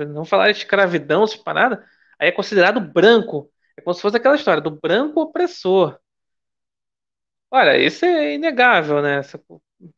não 0.09 0.25
falar 0.25 0.51
de 0.51 0.59
escravidão, 0.59 1.27
se 1.27 1.41
nada, 1.47 1.85
aí 2.19 2.29
é 2.29 2.31
considerado 2.31 2.79
branco. 2.81 3.51
É 3.77 3.81
como 3.81 3.93
se 3.93 4.01
fosse 4.01 4.17
aquela 4.17 4.35
história 4.35 4.61
do 4.61 4.71
branco 4.71 5.21
opressor. 5.21 5.99
Olha, 7.51 7.77
isso 7.77 8.05
é 8.05 8.35
inegável, 8.35 9.01
né? 9.01 9.21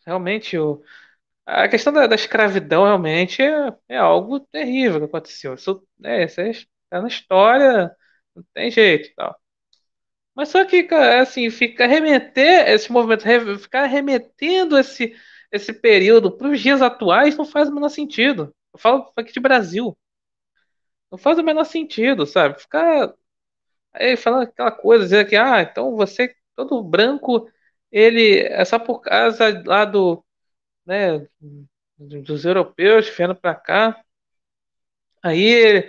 Realmente, 0.06 0.58
o, 0.58 0.82
a 1.46 1.70
questão 1.70 1.94
da, 1.94 2.08
da 2.08 2.16
escravidão 2.16 2.84
realmente 2.86 3.42
é, 3.44 3.76
é, 3.90 3.98
algo 3.98 4.40
terrível 4.40 5.00
que 5.02 5.06
aconteceu. 5.08 5.56
Isso, 5.56 5.88
é, 6.04 6.26
isso 6.26 6.42
é, 6.42 6.52
tá 6.92 7.02
na 7.02 7.10
história, 7.10 7.96
não 8.36 8.44
tem 8.54 8.72
jeito 8.72 9.14
tal. 9.16 9.36
Mas 10.36 10.50
só 10.50 10.66
que, 10.66 10.88
assim, 11.22 11.50
fica 11.50 11.86
remeter 11.88 12.70
esse 12.70 12.92
movimento, 12.92 13.24
ficar 13.60 13.86
remetendo 13.86 14.78
esse, 14.78 15.16
esse 15.52 15.74
período 15.74 16.32
para 16.32 16.50
os 16.50 16.62
dias 16.62 16.82
atuais 16.82 17.38
não 17.38 17.46
faz 17.46 17.70
o 17.70 17.74
menor 17.74 17.90
sentido. 17.90 18.54
Eu 18.74 18.80
falo 18.80 19.12
aqui 19.18 19.34
de 19.34 19.40
Brasil. 19.40 19.98
Não 21.12 21.18
faz 21.18 21.38
o 21.40 21.44
menor 21.44 21.66
sentido, 21.66 22.26
sabe? 22.26 22.60
Ficar 22.60 23.14
aí 23.94 24.18
falando 24.18 24.44
aquela 24.44 24.72
coisa, 24.72 25.06
dizer 25.06 25.30
que, 25.30 25.36
ah, 25.36 25.62
então 25.62 25.96
você, 25.96 26.36
todo 26.56 26.84
branco, 26.84 27.50
ele 27.92 28.40
é 28.42 28.66
só 28.66 28.80
por 28.80 29.02
causa 29.02 29.64
lá 29.66 29.86
do, 29.86 30.24
né, 30.86 31.28
dos 31.98 32.46
europeus 32.46 33.10
vieram 33.10 33.36
pra 33.36 33.56
cá. 33.56 34.04
Aí, 35.24 35.88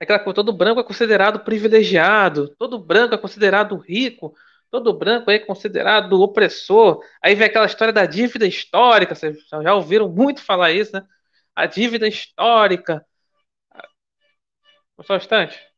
aquela 0.00 0.18
coisa, 0.18 0.34
todo 0.36 0.52
branco 0.52 0.80
é 0.80 0.84
considerado 0.84 1.40
privilegiado, 1.40 2.54
todo 2.56 2.78
branco 2.78 3.14
é 3.14 3.18
considerado 3.18 3.76
rico, 3.76 4.34
todo 4.70 4.92
branco 4.96 5.30
é 5.30 5.38
considerado 5.38 6.20
opressor. 6.20 7.02
Aí 7.22 7.34
vem 7.34 7.46
aquela 7.46 7.66
história 7.66 7.92
da 7.92 8.06
dívida 8.06 8.46
histórica, 8.46 9.14
vocês 9.14 9.38
já 9.48 9.74
ouviram 9.74 10.08
muito 10.08 10.42
falar 10.42 10.72
isso, 10.72 10.92
né? 10.94 11.04
A 11.54 11.66
dívida 11.66 12.08
histórica. 12.08 13.04
Só 15.02 15.14
um 15.14 15.16
instante. 15.16 15.69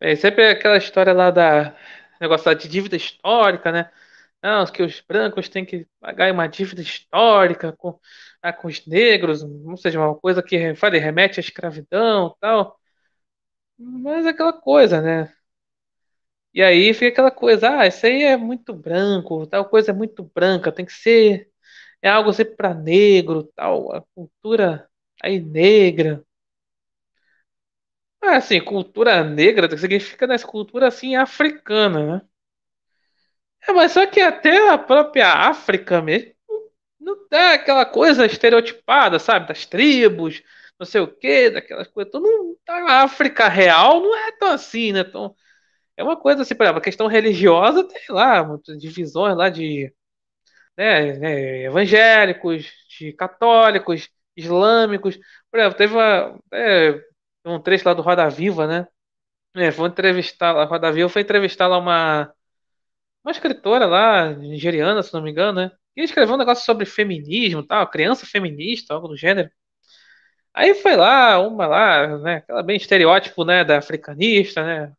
É 0.00 0.14
sempre 0.16 0.46
aquela 0.48 0.76
história 0.76 1.12
lá 1.12 1.30
da 1.30 1.76
negócio 2.20 2.48
lá 2.48 2.54
de 2.54 2.68
dívida 2.68 2.96
histórica, 2.96 3.72
né? 3.72 3.90
Não, 4.42 4.64
que 4.66 4.82
os 4.82 5.00
brancos 5.00 5.48
têm 5.48 5.64
que 5.64 5.86
pagar 6.00 6.32
uma 6.32 6.46
dívida 6.48 6.80
histórica 6.82 7.72
com, 7.76 7.98
ah, 8.42 8.52
com 8.52 8.68
os 8.68 8.86
negros, 8.86 9.42
não 9.44 9.76
seja 9.76 9.98
uma 10.00 10.14
coisa 10.16 10.42
que 10.42 10.74
fale, 10.76 10.98
remete 10.98 11.40
à 11.40 11.42
escravidão, 11.42 12.36
tal. 12.40 12.78
Mas 13.78 14.24
é 14.26 14.30
aquela 14.30 14.52
coisa, 14.52 15.00
né? 15.02 15.32
E 16.54 16.62
aí 16.62 16.92
fica 16.94 17.08
aquela 17.10 17.30
coisa, 17.30 17.68
ah, 17.80 17.86
isso 17.86 18.06
aí 18.06 18.22
é 18.24 18.36
muito 18.36 18.72
branco, 18.74 19.46
tal 19.46 19.68
coisa 19.68 19.90
é 19.90 19.94
muito 19.94 20.24
branca, 20.34 20.72
tem 20.72 20.84
que 20.86 20.92
ser 20.92 21.50
é 22.02 22.08
algo 22.10 22.32
sempre 22.32 22.56
para 22.56 22.74
negro, 22.74 23.44
tal, 23.56 23.92
a 23.94 24.02
cultura 24.14 24.88
aí 25.22 25.40
negra. 25.40 26.24
Ah, 28.22 28.36
assim, 28.36 28.60
cultura 28.64 29.24
negra 29.24 29.76
significa 29.76 30.24
nessa 30.26 30.46
cultura 30.46 30.86
assim 30.88 31.16
africana, 31.16 32.16
né? 32.18 32.22
É, 33.66 33.72
mas 33.72 33.92
só 33.92 34.06
que 34.06 34.20
até 34.20 34.70
a 34.70 34.78
própria 34.78 35.32
África 35.32 36.00
mesmo 36.00 36.32
não 37.00 37.16
é 37.32 37.54
aquela 37.54 37.86
coisa 37.86 38.26
estereotipada, 38.26 39.18
sabe? 39.18 39.48
Das 39.48 39.66
tribos, 39.66 40.42
não 40.78 40.86
sei 40.86 41.00
o 41.02 41.08
quê, 41.08 41.50
daquelas 41.50 41.88
coisas. 41.88 42.10
Então, 42.10 42.20
não, 42.22 42.56
a 42.88 43.02
África 43.04 43.48
real 43.48 44.00
não 44.02 44.16
é 44.16 44.32
tão 44.32 44.50
assim, 44.52 44.92
né? 44.92 45.00
Então, 45.02 45.34
é 45.96 46.04
uma 46.04 46.16
coisa 46.16 46.42
assim, 46.42 46.54
por 46.56 46.64
exemplo, 46.64 46.80
a 46.80 46.84
questão 46.84 47.08
religiosa 47.08 47.84
tem 47.88 48.02
lá 48.10 48.44
muitas 48.44 48.80
divisões 48.80 49.36
lá 49.36 49.50
de 49.50 49.92
né, 50.76 51.12
né, 51.18 51.62
evangélicos, 51.64 52.66
de 52.98 53.12
católicos, 53.12 54.08
islâmicos. 54.36 55.18
Por 55.50 55.60
exemplo, 55.60 55.78
teve 55.78 55.94
uma, 55.94 56.38
é, 56.52 57.00
um 57.44 57.60
trecho 57.60 57.86
lá 57.88 57.94
do 57.94 58.02
Roda 58.02 58.28
Viva, 58.30 58.66
né? 58.66 58.86
É, 59.56 59.70
vou 59.70 59.86
entrevistar 59.86 60.52
lá, 60.52 60.64
Roda 60.64 60.92
Viva 60.92 61.08
foi 61.08 61.22
entrevistar 61.22 61.66
lá 61.66 61.78
uma, 61.78 62.32
uma 63.24 63.32
escritora 63.32 63.86
lá, 63.86 64.30
nigeriana, 64.34 65.02
se 65.02 65.12
não 65.14 65.22
me 65.22 65.30
engano, 65.30 65.60
né? 65.60 65.72
E 65.96 66.02
escreveu 66.02 66.34
um 66.34 66.38
negócio 66.38 66.64
sobre 66.64 66.86
feminismo, 66.86 67.66
tal, 67.66 67.88
criança 67.90 68.26
feminista, 68.26 68.94
algo 68.94 69.08
do 69.08 69.16
gênero. 69.16 69.50
Aí 70.54 70.74
foi 70.74 70.96
lá, 70.96 71.38
uma 71.40 71.66
lá, 71.66 72.18
né? 72.18 72.36
Aquela 72.38 72.62
bem 72.62 72.76
estereótipo, 72.76 73.44
né, 73.44 73.64
da 73.64 73.78
africanista, 73.78 74.64
né? 74.64 74.92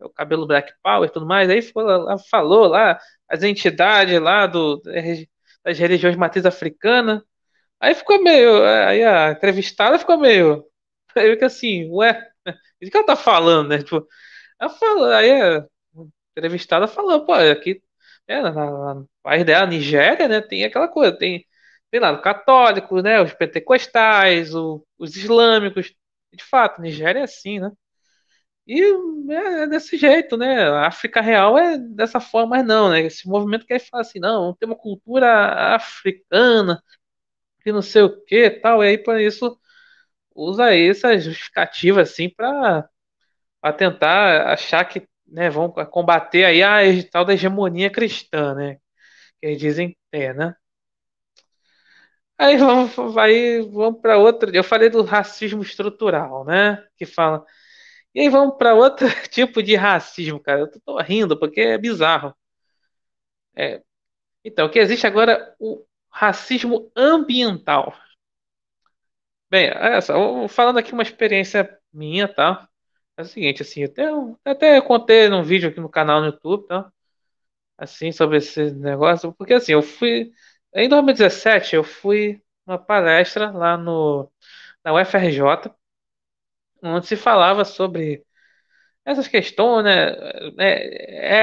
O 0.00 0.10
cabelo 0.10 0.46
Black 0.46 0.72
Power 0.82 1.08
e 1.08 1.12
tudo 1.12 1.26
mais. 1.26 1.50
Aí 1.50 1.62
foi 1.62 1.84
lá, 1.84 2.18
falou 2.30 2.66
lá 2.68 2.98
as 3.28 3.42
entidades 3.42 4.20
lá 4.20 4.46
do, 4.46 4.80
das 5.64 5.78
religiões 5.78 6.16
matriz 6.16 6.46
africana. 6.46 7.24
Aí 7.80 7.94
ficou 7.94 8.22
meio. 8.22 8.64
Aí 8.64 9.04
a 9.04 9.32
entrevistada 9.32 9.98
ficou 9.98 10.18
meio. 10.18 10.64
Aí 11.18 11.30
fica 11.32 11.46
assim, 11.46 11.88
ué, 11.92 12.28
o 12.82 12.90
que 12.90 12.96
ela 12.96 13.06
tá 13.06 13.16
falando, 13.16 13.68
né? 13.70 13.78
Tipo, 13.78 14.06
ela 14.60 14.70
falou, 14.70 15.06
aí 15.12 15.30
a 15.32 15.66
entrevistada 16.36 16.88
falou, 16.88 17.26
pô, 17.26 17.34
aqui 17.34 17.82
é, 18.26 18.40
na, 18.42 18.52
na, 18.52 18.94
no 18.94 19.10
país 19.22 19.44
dela, 19.44 19.66
Nigéria, 19.66 20.28
né? 20.28 20.40
Tem 20.40 20.64
aquela 20.64 20.88
coisa, 20.88 21.16
tem, 21.16 21.46
tem 21.90 22.00
lá, 22.00 22.12
os 22.14 22.22
católicos, 22.22 23.02
né? 23.02 23.20
Os 23.22 23.32
pentecostais, 23.34 24.54
o, 24.54 24.86
os 24.98 25.16
islâmicos. 25.16 25.94
De 26.32 26.44
fato, 26.44 26.80
Nigéria 26.82 27.20
é 27.20 27.22
assim, 27.24 27.60
né? 27.60 27.72
E 28.66 28.82
é, 29.32 29.62
é 29.62 29.66
desse 29.66 29.96
jeito, 29.96 30.36
né? 30.36 30.68
A 30.68 30.86
África 30.88 31.20
Real 31.20 31.56
é 31.58 31.78
dessa 31.78 32.20
forma, 32.20 32.56
mas 32.58 32.66
não, 32.66 32.90
né? 32.90 33.00
Esse 33.02 33.26
movimento 33.28 33.66
quer 33.66 33.80
falar 33.80 34.02
assim, 34.02 34.18
não, 34.20 34.54
tem 34.54 34.68
uma 34.68 34.76
cultura 34.76 35.74
africana, 35.74 36.82
que 37.62 37.72
não 37.72 37.82
sei 37.82 38.02
o 38.02 38.24
que 38.24 38.50
tal, 38.50 38.84
e 38.84 38.88
aí 38.88 38.98
para 38.98 39.22
isso 39.22 39.58
usa 40.38 40.74
essa 40.74 41.18
justificativa 41.18 42.02
assim 42.02 42.30
para 42.30 42.88
tentar 43.76 44.52
achar 44.52 44.84
que 44.84 45.06
né, 45.26 45.50
vão 45.50 45.70
combater 45.90 46.44
aí 46.44 46.62
a 46.62 46.80
tal 47.10 47.24
da 47.24 47.34
hegemonia 47.34 47.90
cristã, 47.90 48.54
né? 48.54 48.76
Que 49.40 49.48
eles 49.48 49.60
dizem 49.60 49.96
ter, 50.10 50.34
né? 50.34 50.54
Aí 52.38 52.56
vamos, 52.56 52.94
vai, 53.14 53.60
vamos 53.62 54.00
para 54.00 54.16
outra. 54.18 54.50
Eu 54.54 54.62
falei 54.64 54.88
do 54.88 55.02
racismo 55.02 55.62
estrutural, 55.62 56.44
né? 56.44 56.84
Que 56.96 57.04
fala. 57.06 57.44
E 58.14 58.20
aí 58.22 58.28
vamos 58.30 58.56
para 58.58 58.74
outro 58.74 59.06
tipo 59.30 59.62
de 59.62 59.76
racismo, 59.76 60.40
cara. 60.40 60.60
Eu 60.62 60.70
tô 60.82 61.00
rindo 61.02 61.38
porque 61.38 61.60
é 61.60 61.78
bizarro. 61.78 62.34
É, 63.56 63.82
então, 64.44 64.70
que 64.70 64.78
existe 64.78 65.06
agora 65.06 65.54
o 65.60 65.84
racismo 66.10 66.90
ambiental. 66.96 67.94
Bem, 69.50 69.70
olha 69.74 70.00
só, 70.02 70.46
falando 70.48 70.78
aqui 70.78 70.92
uma 70.92 71.02
experiência 71.02 71.78
minha, 71.92 72.28
tá? 72.28 72.68
É 73.16 73.22
o 73.22 73.24
seguinte, 73.24 73.62
assim, 73.62 73.84
até, 73.84 74.04
até 74.44 74.80
contei 74.80 75.28
num 75.28 75.42
vídeo 75.42 75.70
aqui 75.70 75.80
no 75.80 75.88
canal 75.88 76.20
no 76.20 76.26
YouTube, 76.26 76.66
tá? 76.66 76.92
Assim, 77.78 78.12
sobre 78.12 78.38
esse 78.38 78.72
negócio, 78.72 79.32
porque 79.34 79.54
assim, 79.54 79.72
eu 79.72 79.82
fui. 79.82 80.32
Em 80.74 80.88
2017, 80.88 81.76
eu 81.76 81.84
fui 81.84 82.42
uma 82.66 82.78
palestra 82.78 83.50
lá 83.52 83.76
no, 83.78 84.30
na 84.84 84.94
UFRJ, 84.94 85.72
onde 86.82 87.06
se 87.06 87.16
falava 87.16 87.64
sobre 87.64 88.24
essas 89.04 89.28
questões, 89.28 89.84
né, 89.84 90.14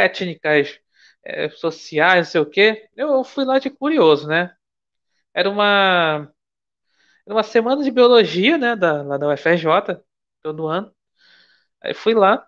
étnicas, 0.05 0.79
é, 1.23 1.49
sociais, 1.49 2.27
não 2.27 2.31
sei 2.31 2.41
o 2.41 2.45
quê. 2.49 2.89
Eu 2.95 3.23
fui 3.23 3.45
lá 3.45 3.59
de 3.59 3.69
curioso, 3.69 4.27
né? 4.27 4.55
Era 5.33 5.49
uma 5.49 6.31
Era 7.25 7.35
uma 7.35 7.43
semana 7.43 7.83
de 7.83 7.91
biologia, 7.91 8.57
né, 8.57 8.75
da, 8.75 9.01
lá 9.03 9.17
da 9.17 9.27
UFRJ, 9.27 10.03
todo 10.41 10.67
ano. 10.67 10.93
Aí 11.81 11.93
fui 11.93 12.13
lá, 12.15 12.47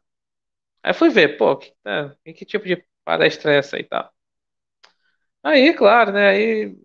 aí 0.84 0.94
fui 0.94 1.10
ver, 1.10 1.38
pô, 1.38 1.58
que, 1.58 1.74
tá, 1.84 2.16
que 2.26 2.46
tipo 2.46 2.66
de 2.68 2.86
palestra 3.06 3.54
é 3.54 3.60
essa 3.60 3.80
e 3.80 3.84
tal. 3.86 4.14
Aí, 5.44 5.74
claro, 5.74 6.12
né, 6.12 6.30
aí, 6.30 6.76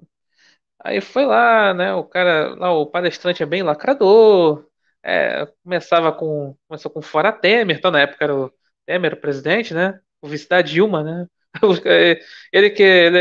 aí 0.84 1.00
foi 1.00 1.26
lá, 1.26 1.74
né, 1.74 1.94
o 1.94 2.04
cara, 2.04 2.54
lá 2.56 2.72
o 2.72 2.86
palestrante 2.86 3.42
é 3.42 3.46
bem 3.46 3.62
lacrador, 3.62 4.66
é, 5.02 5.46
começava 5.64 6.12
com, 6.12 6.56
começou 6.68 6.90
com 6.90 7.02
fora 7.02 7.32
Temer, 7.32 7.76
então 7.78 7.90
na 7.90 8.02
época 8.02 8.24
era 8.24 8.36
o 8.36 8.52
Temer 8.86 9.14
o 9.14 9.18
presidente, 9.20 9.74
né, 9.74 10.00
o 10.22 10.28
vice 10.28 10.48
da 10.48 10.62
Dilma, 10.62 11.04
né, 11.04 11.28
ele 12.52 12.70
que 12.70 12.82
ele, 12.82 13.18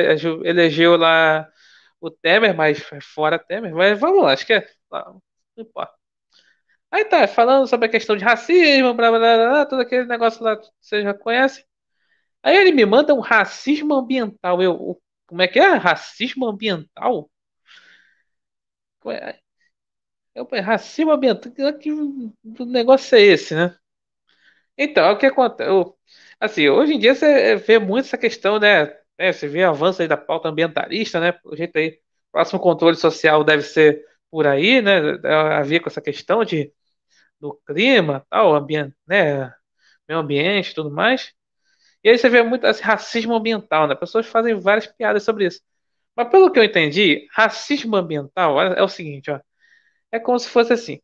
elegeu 0.49 0.97
lá 0.97 1.47
o 2.01 2.11
Temer, 2.11 2.55
mas 2.55 2.79
fora 3.03 3.39
Temer, 3.39 3.73
mas 3.75 3.99
vamos 3.99 4.23
lá, 4.23 4.33
acho 4.33 4.45
que 4.45 4.53
é, 4.53 4.67
não 4.91 5.21
importa. 5.57 5.93
Aí 6.91 7.05
tá, 7.05 7.27
falando 7.27 7.67
sobre 7.67 7.87
a 7.87 7.91
questão 7.91 8.17
de 8.17 8.23
racismo, 8.23 8.93
blá 8.93 9.09
blá 9.09 9.19
blá, 9.19 9.49
blá 9.49 9.65
todo 9.65 9.81
aquele 9.81 10.05
negócio 10.05 10.43
lá 10.43 10.57
que 10.57 10.67
você 10.81 11.01
já 11.03 11.13
conhece. 11.13 11.65
Aí 12.43 12.57
ele 12.57 12.71
me 12.73 12.85
manda 12.85 13.13
um 13.15 13.19
racismo 13.21 13.93
ambiental. 13.95 14.61
Eu, 14.63 15.01
como 15.27 15.41
é 15.43 15.47
que 15.47 15.59
é? 15.59 15.75
Racismo 15.75 16.47
ambiental? 16.47 17.29
Eu, 20.35 20.45
racismo 20.63 21.11
ambiental? 21.11 21.51
Que, 21.51 21.91
negócio 22.65 23.15
é 23.17 23.21
esse, 23.21 23.55
né? 23.55 23.75
Então, 24.77 25.11
o 25.13 25.17
que 25.17 25.25
acontece? 25.25 25.69
Eu, 25.69 25.97
Assim, 26.39 26.67
hoje 26.69 26.93
em 26.95 26.99
dia 26.99 27.13
você 27.15 27.55
vê 27.57 27.77
muito 27.79 28.05
essa 28.07 28.17
questão, 28.17 28.59
né? 28.59 28.87
É, 29.21 29.31
você 29.33 29.47
vê 29.47 29.63
avanço 29.63 30.01
aí 30.01 30.07
da 30.07 30.17
pauta 30.17 30.49
ambientalista, 30.49 31.19
né? 31.19 31.39
O 31.45 31.55
jeito 31.55 31.77
aí, 31.77 31.89
o 32.29 32.31
próximo 32.31 32.59
controle 32.59 32.95
social 32.97 33.43
deve 33.43 33.63
ser 33.63 34.03
por 34.31 34.47
aí, 34.47 34.81
né? 34.81 34.99
A 35.57 35.61
ver 35.63 35.79
com 35.79 35.89
essa 35.89 36.01
questão 36.01 36.43
de, 36.43 36.73
do 37.39 37.55
clima, 37.67 38.25
tal, 38.29 38.55
ambiente, 38.55 38.95
né? 39.07 39.53
Meio 40.07 40.21
ambiente 40.21 40.75
tudo 40.75 40.91
mais. 40.91 41.33
E 42.03 42.09
aí 42.09 42.17
você 42.17 42.29
vê 42.29 42.43
muito 42.43 42.65
esse 42.67 42.83
racismo 42.83 43.35
ambiental, 43.35 43.87
né? 43.87 43.95
Pessoas 43.95 44.27
fazem 44.27 44.55
várias 44.59 44.87
piadas 44.87 45.23
sobre 45.23 45.47
isso. 45.47 45.61
Mas 46.15 46.29
pelo 46.29 46.51
que 46.51 46.59
eu 46.59 46.63
entendi, 46.63 47.27
racismo 47.33 47.95
ambiental 47.97 48.61
é, 48.61 48.79
é 48.79 48.83
o 48.83 48.89
seguinte, 48.89 49.31
ó. 49.31 49.39
É 50.11 50.19
como 50.19 50.39
se 50.39 50.49
fosse 50.49 50.73
assim. 50.73 51.01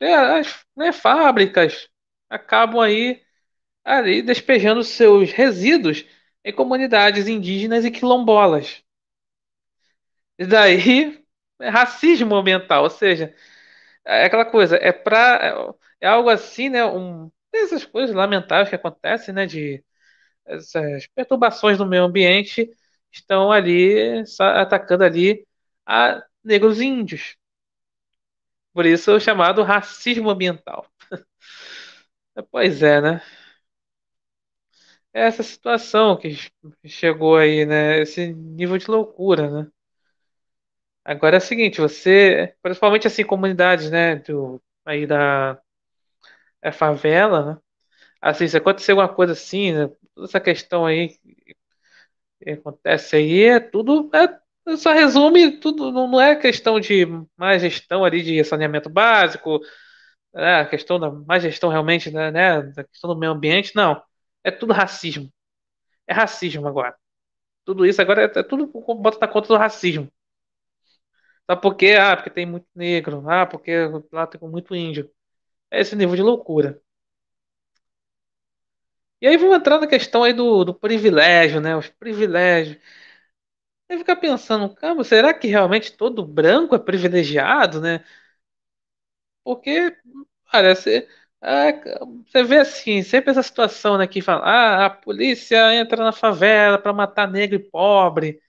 É, 0.00 0.14
as 0.14 0.64
né, 0.76 0.92
fábricas 0.92 1.88
acabam 2.28 2.80
aí 2.80 3.22
ali 3.84 4.22
despejando 4.22 4.84
seus 4.84 5.32
resíduos 5.32 6.04
em 6.44 6.52
comunidades 6.52 7.28
indígenas 7.28 7.84
e 7.84 7.90
quilombolas. 7.90 8.82
E 10.38 10.46
daí 10.46 11.22
é 11.60 11.68
racismo 11.68 12.34
ambiental, 12.34 12.84
ou 12.84 12.90
seja, 12.90 13.34
é 14.06 14.26
aquela 14.26 14.44
coisa, 14.46 14.76
é 14.76 14.92
para 14.92 15.74
é, 16.00 16.06
algo 16.08 16.30
assim, 16.30 16.68
né, 16.70 16.84
um 16.86 17.30
essas 17.54 17.84
coisas 17.84 18.14
lamentáveis 18.16 18.68
que 18.70 18.76
acontecem, 18.76 19.34
né, 19.34 19.46
de 19.46 19.84
essas 20.46 21.06
perturbações 21.08 21.78
no 21.78 21.86
meio 21.86 22.04
ambiente 22.04 22.70
estão 23.12 23.52
ali 23.52 24.24
atacando 24.40 25.04
ali 25.04 25.46
a 25.86 26.22
negros 26.44 26.80
e 26.80 26.86
índios. 26.86 27.36
Por 28.72 28.86
isso 28.86 29.10
é 29.10 29.14
o 29.14 29.20
chamado 29.20 29.62
racismo 29.62 30.30
ambiental. 30.30 30.86
Pois 32.50 32.82
é, 32.82 33.00
né? 33.00 33.22
Essa 35.14 35.42
situação 35.42 36.16
que 36.18 36.36
chegou 36.86 37.36
aí, 37.36 37.64
né? 37.66 38.00
Esse 38.02 38.32
nível 38.32 38.76
de 38.78 38.90
loucura, 38.90 39.50
né? 39.50 39.70
Agora 41.04 41.36
é 41.36 41.38
o 41.38 41.40
seguinte, 41.40 41.80
você, 41.80 42.54
principalmente 42.62 43.06
assim, 43.06 43.24
comunidades, 43.24 43.90
né, 43.90 44.16
do, 44.16 44.62
aí 44.84 45.06
da 45.06 45.60
é, 46.62 46.72
favela, 46.72 47.54
né? 47.54 47.58
Assim, 48.22 48.48
se 48.48 48.56
acontecer 48.58 48.92
alguma 48.92 49.08
coisa 49.14 49.34
assim, 49.34 49.72
né, 49.72 49.88
toda 50.14 50.28
essa 50.28 50.40
questão 50.40 50.86
aí 50.86 51.18
que 52.42 52.50
acontece 52.50 53.16
aí, 53.16 53.44
é 53.44 53.60
tudo, 53.60 54.10
é, 54.14 54.76
só 54.76 54.92
resume, 54.92 55.58
tudo, 55.60 55.92
não, 55.92 56.08
não 56.08 56.20
é 56.20 56.36
questão 56.36 56.80
de 56.80 57.06
má 57.36 57.56
gestão 57.58 58.04
ali 58.04 58.22
de 58.22 58.42
saneamento 58.44 58.88
básico, 58.90 59.60
né, 60.34 60.60
a 60.62 60.66
questão 60.66 61.00
da 61.00 61.10
má 61.10 61.38
gestão 61.40 61.70
realmente, 61.70 62.10
né, 62.12 62.30
né, 62.32 62.62
da 62.62 62.84
questão 62.84 63.10
do 63.14 63.18
meio 63.20 63.32
ambiente, 63.32 63.72
não. 63.76 64.02
É 64.44 64.50
tudo 64.50 64.72
racismo. 64.72 65.32
É 66.06 66.14
racismo 66.14 66.66
agora. 66.68 66.96
Tudo 67.64 67.86
isso 67.86 68.02
agora 68.02 68.22
é, 68.24 68.40
é 68.40 68.44
tudo 68.44 68.66
bota 68.96 69.18
na 69.20 69.28
conta 69.28 69.48
do 69.48 69.56
racismo. 69.58 70.10
Só 71.50 71.56
porque, 71.56 71.92
ah, 71.98 72.16
porque 72.16 72.30
tem 72.30 72.46
muito 72.46 72.66
negro, 72.74 73.24
ah, 73.28 73.46
porque 73.46 73.72
lá 74.12 74.26
tem 74.26 74.40
muito 74.48 74.74
índio. 74.74 75.10
É 75.70 75.80
esse 75.80 75.96
nível 75.96 76.16
de 76.16 76.22
loucura. 76.22 76.82
E 79.20 79.26
aí 79.26 79.36
vamos 79.36 79.56
entrar 79.56 79.78
na 79.80 79.86
questão 79.86 80.24
aí 80.24 80.32
do, 80.32 80.64
do 80.64 80.74
privilégio, 80.74 81.60
né? 81.60 81.76
Os 81.76 81.88
privilégios. 81.88 82.78
Aí 83.88 83.98
fica 83.98 84.16
pensando, 84.16 84.74
cara, 84.74 85.02
será 85.04 85.34
que 85.34 85.46
realmente 85.48 85.92
todo 85.96 86.26
branco 86.26 86.74
é 86.74 86.78
privilegiado, 86.78 87.80
né? 87.80 88.02
Porque, 89.44 89.96
parece, 90.50 91.08
você 92.26 92.44
vê 92.44 92.58
assim, 92.58 93.02
sempre 93.02 93.30
essa 93.30 93.42
situação, 93.42 93.98
né, 93.98 94.06
que 94.06 94.22
fala, 94.22 94.42
ah, 94.44 94.86
a 94.86 94.90
polícia 94.90 95.74
entra 95.74 96.04
na 96.04 96.12
favela 96.12 96.78
para 96.78 96.92
matar 96.92 97.28
negro 97.30 97.56
e 97.56 97.70
pobre. 97.70 98.40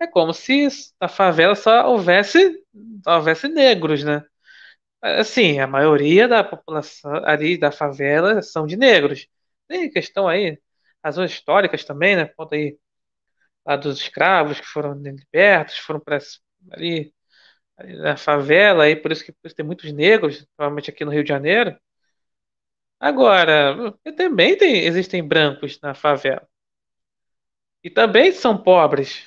É 0.00 0.06
como 0.06 0.34
se 0.34 0.68
na 1.00 1.08
favela 1.08 1.54
só 1.56 1.88
houvesse, 1.88 2.64
só 3.04 3.16
houvesse 3.18 3.48
negros, 3.48 4.04
né? 4.04 4.24
Assim, 5.02 5.60
a 5.60 5.66
maioria 5.66 6.28
da 6.28 6.44
população 6.44 7.12
ali 7.26 7.58
da 7.58 7.72
favela 7.72 8.42
são 8.42 8.66
de 8.66 8.76
negros. 8.76 9.28
Tem 9.68 9.90
questão 9.90 10.28
aí, 10.28 10.58
razões 11.04 11.32
históricas 11.32 11.84
também, 11.84 12.16
né? 12.16 12.26
Conta 12.26 12.56
aí 12.56 12.78
lá 13.66 13.76
dos 13.76 13.98
escravos 14.00 14.60
que 14.60 14.66
foram 14.66 14.94
libertos, 14.94 15.78
foram 15.78 16.00
para 16.00 16.18
ali, 16.72 17.14
ali 17.78 17.96
na 17.98 18.16
favela, 18.16 18.84
aí 18.84 18.96
por 18.96 19.12
isso 19.12 19.24
que 19.24 19.32
por 19.32 19.46
isso 19.48 19.56
tem 19.56 19.66
muitos 19.66 19.92
negros, 19.92 20.46
provavelmente 20.56 20.90
aqui 20.90 21.04
no 21.04 21.12
Rio 21.12 21.24
de 21.24 21.28
Janeiro. 21.30 21.76
Agora, 23.00 23.92
também 24.16 24.56
tem, 24.56 24.84
existem 24.84 25.26
brancos 25.26 25.80
na 25.80 25.92
favela. 25.94 26.46
E 27.82 27.90
também 27.90 28.32
são 28.32 28.56
pobres. 28.62 29.22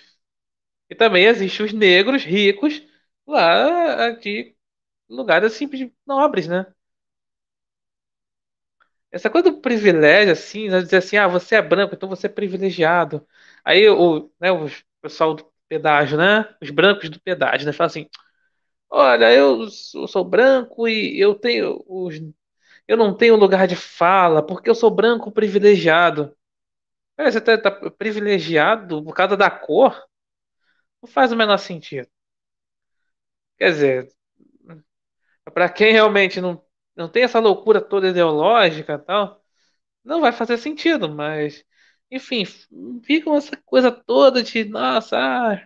E 0.89 0.95
também 0.95 1.25
existem 1.25 1.65
os 1.65 1.73
negros 1.73 2.23
ricos 2.25 2.83
lá 3.27 4.11
de 4.11 4.55
lugares 5.09 5.53
assim 5.53 5.69
nobres, 6.07 6.47
né? 6.47 6.67
Essa 9.11 9.29
coisa 9.29 9.51
do 9.51 9.61
privilégio, 9.61 10.33
assim, 10.33 10.69
né, 10.69 10.81
dizer 10.81 10.97
assim, 10.97 11.17
ah, 11.17 11.27
você 11.27 11.55
é 11.55 11.61
branco, 11.61 11.93
então 11.95 12.09
você 12.09 12.25
é 12.27 12.29
privilegiado. 12.29 13.25
Aí 13.63 13.87
o, 13.89 14.31
né, 14.39 14.51
o 14.51 14.67
pessoal 15.01 15.35
do 15.35 15.45
pedágio, 15.69 16.17
né? 16.17 16.55
Os 16.61 16.69
brancos 16.71 17.09
do 17.09 17.19
pedágio, 17.21 17.65
né? 17.67 17.73
Fala 17.73 17.87
assim, 17.87 18.07
olha, 18.89 19.33
eu 19.33 19.69
sou, 19.71 20.07
sou 20.07 20.25
branco 20.25 20.87
e 20.87 21.19
eu 21.19 21.35
tenho 21.35 21.83
os, 21.87 22.15
eu 22.87 22.97
não 22.97 23.15
tenho 23.15 23.35
lugar 23.35 23.67
de 23.67 23.75
fala 23.75 24.45
porque 24.45 24.69
eu 24.69 24.75
sou 24.75 24.91
branco 24.91 25.31
privilegiado. 25.31 26.35
Pera, 27.17 27.31
você 27.31 27.41
tá, 27.41 27.57
tá 27.57 27.91
privilegiado 27.91 29.03
por 29.03 29.13
causa 29.15 29.37
da 29.37 29.51
cor? 29.51 30.01
Não 31.01 31.07
faz 31.07 31.31
o 31.31 31.35
menor 31.35 31.57
sentido. 31.59 32.09
Quer 33.57 33.71
dizer, 33.71 34.09
para 35.53 35.69
quem 35.69 35.91
realmente 35.91 36.41
não, 36.41 36.63
não 36.95 37.09
tem 37.09 37.23
essa 37.23 37.39
loucura 37.39 37.81
toda 37.81 38.09
ideológica 38.09 38.97
tal, 38.99 39.41
não 40.03 40.21
vai 40.21 40.31
fazer 40.31 40.57
sentido, 40.57 41.09
mas 41.09 41.65
enfim, 42.11 42.45
fica 43.03 43.31
essa 43.35 43.57
coisa 43.65 43.91
toda 43.91 44.43
de 44.43 44.65
nossa, 44.65 45.17
ah, 45.17 45.65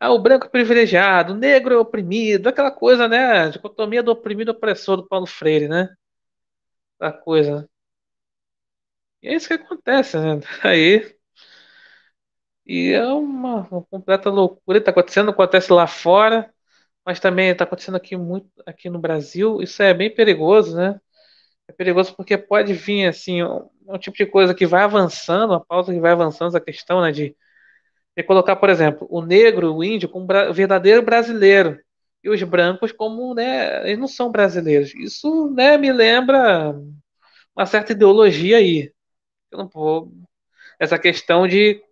ah, 0.00 0.12
o 0.12 0.18
branco 0.18 0.46
é 0.46 0.48
privilegiado, 0.50 1.32
o 1.32 1.36
negro 1.36 1.74
é 1.74 1.78
oprimido, 1.78 2.48
aquela 2.48 2.70
coisa, 2.70 3.08
né? 3.08 3.18
A 3.44 3.48
dicotomia 3.50 4.02
do 4.02 4.12
oprimido 4.12 4.50
e 4.50 4.52
opressor 4.56 4.96
do 4.96 5.08
Paulo 5.08 5.26
Freire, 5.26 5.68
né? 5.68 5.88
A 7.00 7.10
coisa. 7.10 7.66
E 9.22 9.28
é 9.28 9.34
isso 9.34 9.48
que 9.48 9.54
acontece, 9.54 10.18
né? 10.18 10.40
Aí, 10.64 11.16
e 12.66 12.92
é 12.92 13.04
uma, 13.06 13.60
uma 13.70 13.82
completa 13.84 14.28
loucura, 14.30 14.78
está 14.78 14.90
acontecendo, 14.90 15.30
acontece 15.30 15.72
lá 15.72 15.86
fora, 15.86 16.52
mas 17.04 17.20
também 17.20 17.50
está 17.50 17.64
acontecendo 17.64 17.96
aqui 17.96 18.16
muito 18.16 18.50
aqui 18.66 18.90
no 18.90 18.98
Brasil. 19.00 19.62
Isso 19.62 19.82
é 19.82 19.94
bem 19.94 20.14
perigoso, 20.14 20.76
né? 20.76 21.00
É 21.68 21.72
perigoso 21.72 22.14
porque 22.16 22.38
pode 22.38 22.74
vir 22.74 23.06
assim 23.08 23.42
um, 23.44 23.68
um 23.88 23.98
tipo 23.98 24.16
de 24.16 24.26
coisa 24.26 24.54
que 24.54 24.66
vai 24.66 24.82
avançando, 24.84 25.54
a 25.54 25.60
pauta 25.64 25.92
que 25.92 26.00
vai 26.00 26.12
avançando 26.12 26.48
essa 26.50 26.60
questão, 26.60 27.02
né, 27.02 27.12
de, 27.12 27.36
de 28.16 28.22
colocar, 28.22 28.56
por 28.56 28.70
exemplo, 28.70 29.06
o 29.10 29.22
negro, 29.22 29.74
o 29.74 29.84
índio 29.84 30.08
como 30.08 30.26
bra 30.26 30.52
verdadeiro 30.52 31.02
brasileiro 31.02 31.78
e 32.24 32.30
os 32.30 32.42
brancos 32.42 32.92
como, 32.92 33.34
né, 33.34 33.82
eles 33.88 33.98
não 33.98 34.08
são 34.08 34.30
brasileiros. 34.32 34.94
Isso, 34.94 35.50
né, 35.50 35.76
me 35.78 35.92
lembra 35.92 36.74
uma 37.56 37.66
certa 37.66 37.92
ideologia 37.92 38.58
aí. 38.58 38.92
Eu 39.50 39.58
não 39.58 39.68
vou 39.68 40.12
essa 40.80 40.98
questão 40.98 41.48
de, 41.48 41.82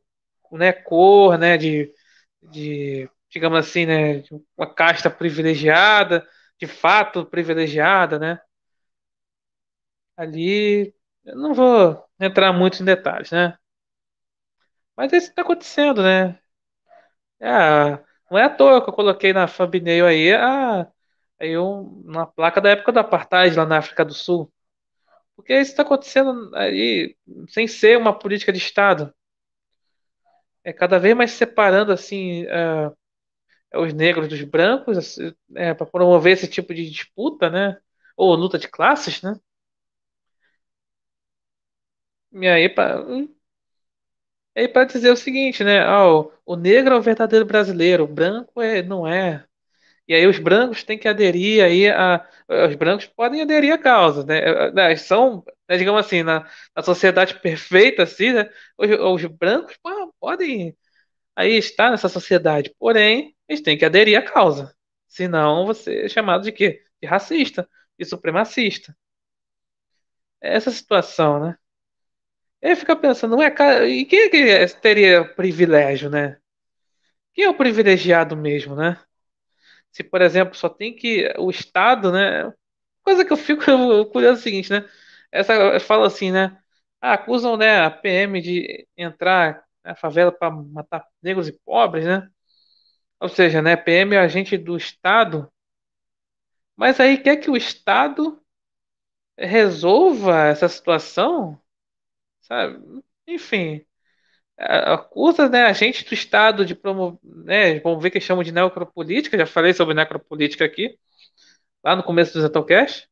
né, 0.52 0.72
cor, 0.72 1.38
né, 1.38 1.58
de, 1.58 1.92
de 2.52 3.08
digamos 3.30 3.58
assim, 3.60 3.87
né, 3.87 4.22
uma 4.56 4.72
casta 4.72 5.10
privilegiada, 5.10 6.26
de 6.60 6.66
fato 6.68 7.26
privilegiada, 7.26 8.18
né? 8.18 8.40
Ali, 10.16 10.94
eu 11.24 11.37
não 11.37 11.54
vou 11.54 12.04
entrar 12.20 12.52
muito 12.52 12.80
em 12.82 12.84
detalhes, 12.84 13.30
né? 13.30 13.56
Mas 14.96 15.12
é 15.12 15.16
isso 15.18 15.26
que 15.28 15.33
está 15.33 15.42
acontecendo, 15.42 16.02
né? 16.02 16.38
É, 17.40 17.98
não 18.30 18.38
é 18.38 18.44
à 18.44 18.50
toa 18.50 18.83
que 18.83 18.90
eu 18.90 18.94
coloquei 18.94 19.33
na 19.33 19.46
thumbnail 19.48 20.07
aí, 20.07 20.33
a, 20.35 20.87
aí 21.40 21.59
um, 21.59 22.02
uma 22.07 22.26
placa 22.26 22.61
da 22.61 22.70
época 22.70 22.92
do 22.92 23.00
apartheid 23.00 23.57
lá 23.57 23.66
na 23.66 23.78
África 23.78 24.04
do 24.04 24.14
Sul. 24.14 24.52
Porque 25.37 25.54
isso 25.54 25.72
está 25.72 25.83
acontecendo 25.83 26.54
aí 26.57 27.16
sem 27.48 27.66
ser 27.68 27.98
uma 27.98 28.18
política 28.18 28.52
de 28.52 28.59
Estado. 28.59 29.14
É 30.62 30.72
cada 30.72 30.98
vez 30.98 31.14
mais 31.16 31.33
separando 31.33 31.92
assim 31.92 32.44
uh, 32.46 32.96
os 33.80 33.92
negros 33.94 34.28
dos 34.28 34.42
brancos, 34.42 34.98
assim, 34.98 35.33
é, 35.57 35.74
para 35.74 35.87
promover 35.87 36.35
esse 36.35 36.48
tipo 36.48 36.74
de 36.74 36.90
disputa, 36.90 37.50
né? 37.50 37.78
Ou 38.16 38.35
luta 38.35 38.59
de 38.59 38.68
classes, 38.68 39.22
né? 39.22 39.37
E 42.33 42.48
aí, 42.48 42.68
para 42.68 43.00
E 44.56 44.60
aí, 44.60 44.68
para 44.68 44.84
dizer 44.84 45.10
o 45.10 45.16
seguinte, 45.16 45.64
né? 45.64 45.84
O, 46.46 46.56
negro 46.56 46.94
é 46.94 46.98
o 46.98 47.02
verdadeiro 47.02 47.44
brasileiro, 47.44 48.04
o 48.04 48.06
branco 48.08 48.60
é, 48.62 48.82
não 48.82 49.06
é. 49.06 49.44
E 50.08 50.14
aí 50.14 50.26
os 50.26 50.38
brancos 50.38 50.84
têm 50.84 50.98
que 50.98 51.08
aderir 51.08 51.64
aí 51.64 51.88
a. 51.90 52.26
Os 52.68 52.76
brancos 52.76 53.06
podem 53.06 53.42
aderir 53.42 53.72
à 53.74 53.78
causa, 53.78 54.24
né? 54.24 54.72
né, 54.72 54.96
São, 54.96 55.44
né, 55.68 55.76
digamos 55.78 56.04
assim, 56.06 56.22
na, 56.24 56.48
na 56.76 56.82
sociedade 56.82 57.40
perfeita, 57.40 58.04
assim, 58.04 58.32
né? 58.34 58.50
Os, 58.78 58.90
os 59.24 59.26
brancos 59.26 59.76
podem 60.20 60.76
aí 61.36 61.52
estar 61.58 61.90
nessa 61.90 62.08
sociedade, 62.08 62.74
porém, 62.78 63.36
eles 63.48 63.62
têm 63.62 63.78
que 63.78 63.84
aderir 63.84 64.18
à 64.18 64.22
causa. 64.22 64.74
Senão 65.08 65.66
você 65.66 66.04
é 66.06 66.08
chamado 66.08 66.44
de 66.44 66.52
quê? 66.52 66.82
De 67.02 67.08
racista, 67.08 67.68
de 67.98 68.04
supremacista. 68.06 68.96
É 70.40 70.54
essa 70.54 70.70
situação, 70.70 71.40
né? 71.40 71.58
Aí 72.64 72.74
fica 72.77 72.96
pensando, 72.96 73.37
ué, 73.37 73.50
cara, 73.50 73.88
e 73.88 74.05
quem 74.07 74.20
é 74.20 74.29
que 74.31 74.81
teria 74.81 75.24
privilégio, 75.24 76.09
né? 76.11 76.38
Quem 77.35 77.44
é 77.44 77.50
o 77.50 77.57
privilegiado 77.57 78.37
mesmo, 78.37 78.77
né? 78.77 79.00
Se, 79.92 80.05
por 80.05 80.22
exemplo, 80.22 80.55
só 80.57 80.68
tem 80.68 80.94
que 80.94 81.33
o 81.38 81.50
Estado, 81.50 82.12
né? 82.12 82.53
Coisa 83.03 83.24
que 83.24 83.33
eu 83.33 83.37
fico 83.37 83.62
curioso 84.12 84.38
é 84.38 84.40
o 84.40 84.42
seguinte, 84.42 84.70
né? 84.70 84.88
Essa 85.33 85.81
fala 85.81 86.07
assim, 86.07 86.33
né? 86.33 86.59
Ah, 87.00 87.14
acusam, 87.14 87.57
né, 87.57 87.81
a 87.85 87.90
PM 87.90 88.40
de 88.42 88.87
entrar 88.96 89.64
na 89.85 89.94
favela 89.96 90.33
para 90.33 90.50
matar 90.50 91.07
negros 91.22 91.48
e 91.48 91.53
pobres, 91.64 92.07
né? 92.07 92.29
Ou 93.20 93.29
seja, 93.29 93.62
né, 93.62 93.77
PM 93.77 94.14
é 94.16 94.20
agente 94.20 94.57
do 94.59 94.77
Estado, 94.77 95.50
mas 96.77 97.00
aí 97.00 97.18
quer 97.18 97.37
que 97.38 97.50
o 97.50 97.57
Estado 97.57 98.40
resolva 99.38 100.44
essa 100.46 100.68
situação, 100.68 101.61
sabe? 102.44 103.02
Enfim, 103.26 103.85
acusa, 104.59 105.48
né, 105.48 105.64
agente 105.64 106.04
do 106.04 106.14
Estado 106.14 106.64
de 106.66 106.74
promover, 106.74 107.18
né, 107.24 107.80
vamos 107.80 108.02
ver 108.02 108.11
que 108.11 108.20
chamam 108.20 108.44
de 108.44 108.52
necropolítica, 108.52 109.38
já 109.38 109.46
falei 109.46 109.74
sobre 109.74 109.94
necropolítica 109.94 110.64
aqui, 110.64 110.98
lá 111.85 111.96
no 111.96 112.02
começo 112.04 112.35
do 112.35 112.42
Zetocast. 112.42 113.09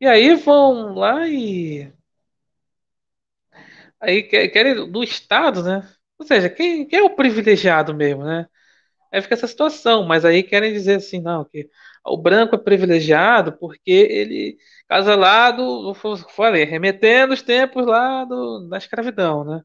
E 0.00 0.06
aí 0.06 0.34
vão 0.34 0.94
lá 0.94 1.26
e. 1.28 1.92
Aí 4.00 4.22
querem 4.22 4.90
do 4.90 5.02
Estado, 5.02 5.62
né? 5.62 5.88
Ou 6.18 6.26
seja, 6.26 6.48
quem, 6.50 6.86
quem 6.86 6.98
é 7.00 7.02
o 7.02 7.14
privilegiado 7.14 7.94
mesmo, 7.94 8.24
né? 8.24 8.46
Aí 9.12 9.22
fica 9.22 9.34
essa 9.34 9.48
situação, 9.48 10.04
mas 10.06 10.24
aí 10.24 10.42
querem 10.42 10.72
dizer 10.72 10.96
assim, 10.96 11.20
não, 11.20 11.44
que 11.44 11.68
o 12.06 12.16
branco 12.16 12.54
é 12.54 12.58
privilegiado 12.58 13.52
porque 13.58 13.90
ele 13.90 14.58
casa 14.88 15.14
lá 15.16 15.50
do, 15.50 15.94
falei, 16.30 16.64
remetendo 16.64 17.34
os 17.34 17.42
tempos 17.42 17.86
lá 17.86 18.24
do, 18.24 18.68
da 18.68 18.78
escravidão, 18.78 19.44
né? 19.44 19.62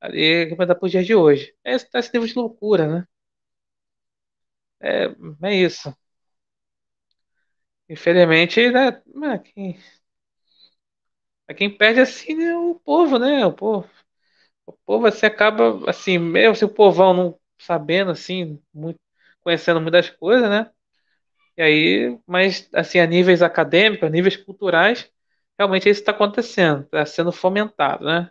Ali 0.00 0.48
que 0.48 0.54
vai 0.56 0.66
dar 0.66 0.74
pro 0.76 0.88
dia 0.88 1.04
de 1.04 1.14
hoje. 1.14 1.54
É 1.64 1.74
esse, 1.74 1.88
esse 1.94 2.10
nível 2.14 2.28
de 2.28 2.34
loucura, 2.36 2.86
né? 2.88 3.06
É, 4.80 5.06
é 5.42 5.54
isso. 5.54 5.94
Infelizmente, 7.88 8.70
né? 8.70 8.88
é, 9.34 9.38
Quem, 9.38 9.78
é 11.48 11.54
quem 11.54 11.74
perde 11.76 12.00
assim 12.00 12.42
é 12.42 12.56
o 12.56 12.74
povo, 12.76 13.18
né? 13.18 13.44
O 13.46 13.52
povo. 13.52 13.88
O 14.66 14.72
povo 14.86 15.06
assim 15.06 15.26
acaba 15.26 15.88
assim, 15.90 16.18
mesmo 16.18 16.56
se 16.56 16.64
o 16.66 16.68
povão 16.74 17.14
não 17.14 17.40
sabendo 17.60 18.12
assim, 18.12 18.62
muito, 18.74 19.00
conhecendo 19.42 19.80
muitas 19.80 20.10
coisas, 20.10 20.50
né? 20.50 20.70
E 21.58 21.62
aí, 21.62 22.20
mas 22.26 22.68
assim, 22.74 23.00
a 23.00 23.06
níveis 23.06 23.42
acadêmicos, 23.42 24.06
a 24.08 24.10
níveis 24.10 24.36
culturais, 24.36 25.10
realmente 25.58 25.88
isso 25.90 26.00
está 26.00 26.12
acontecendo, 26.12 26.84
está 26.84 27.06
sendo 27.06 27.32
fomentado, 27.32 28.04
né? 28.04 28.30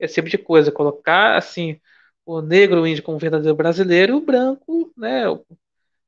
Esse 0.00 0.16
tipo 0.16 0.28
de 0.30 0.38
coisa, 0.38 0.72
colocar 0.72 1.36
assim 1.38 1.80
o 2.26 2.42
negro 2.42 2.86
índio 2.86 3.04
como 3.04 3.18
verdadeiro 3.18 3.56
brasileiro 3.56 4.14
e 4.14 4.16
o 4.16 4.20
branco, 4.20 4.92
né? 4.96 5.24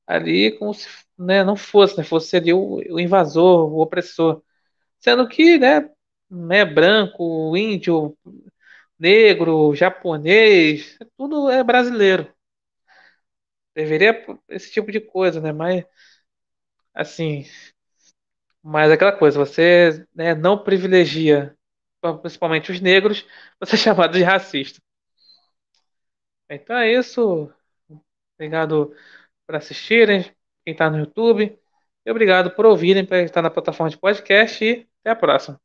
Ali 0.06 0.58
como 0.58 0.74
se 0.74 0.88
né, 1.18 1.44
não 1.44 1.56
fosse, 1.56 1.96
né? 1.98 2.04
Fosse 2.04 2.36
ali 2.36 2.52
o, 2.52 2.76
o 2.76 3.00
invasor, 3.00 3.72
o 3.72 3.80
opressor. 3.80 4.42
Sendo 5.00 5.28
que, 5.28 5.58
né, 5.58 5.90
né, 6.30 6.64
branco, 6.64 7.56
índio, 7.56 8.16
negro, 8.98 9.74
japonês, 9.74 10.98
tudo 11.18 11.50
é 11.50 11.64
brasileiro. 11.64 12.32
Deveria 13.74 14.24
esse 14.48 14.70
tipo 14.72 14.92
de 14.92 15.00
coisa, 15.00 15.40
né? 15.40 15.52
Mas 15.52 15.84
assim, 16.94 17.44
mas 18.62 18.90
aquela 18.90 19.12
coisa, 19.12 19.38
você 19.38 20.06
né, 20.14 20.34
não 20.34 20.62
privilegia 20.62 21.56
principalmente 22.20 22.72
os 22.72 22.80
negros, 22.80 23.26
você 23.60 23.74
é 23.76 23.78
chamado 23.78 24.12
de 24.14 24.22
racista. 24.22 24.80
Então 26.48 26.76
é 26.76 26.92
isso. 26.92 27.50
Obrigado 28.34 28.94
por 29.46 29.56
assistirem, 29.56 30.24
quem 30.64 30.72
está 30.72 30.90
no 30.90 30.98
YouTube. 30.98 31.58
E 32.04 32.10
obrigado 32.10 32.50
por 32.52 32.66
ouvirem, 32.66 33.06
para 33.06 33.22
estar 33.22 33.42
na 33.42 33.50
plataforma 33.50 33.90
de 33.90 33.98
podcast. 33.98 34.64
E 34.64 34.88
até 35.00 35.10
a 35.10 35.16
próxima. 35.16 35.60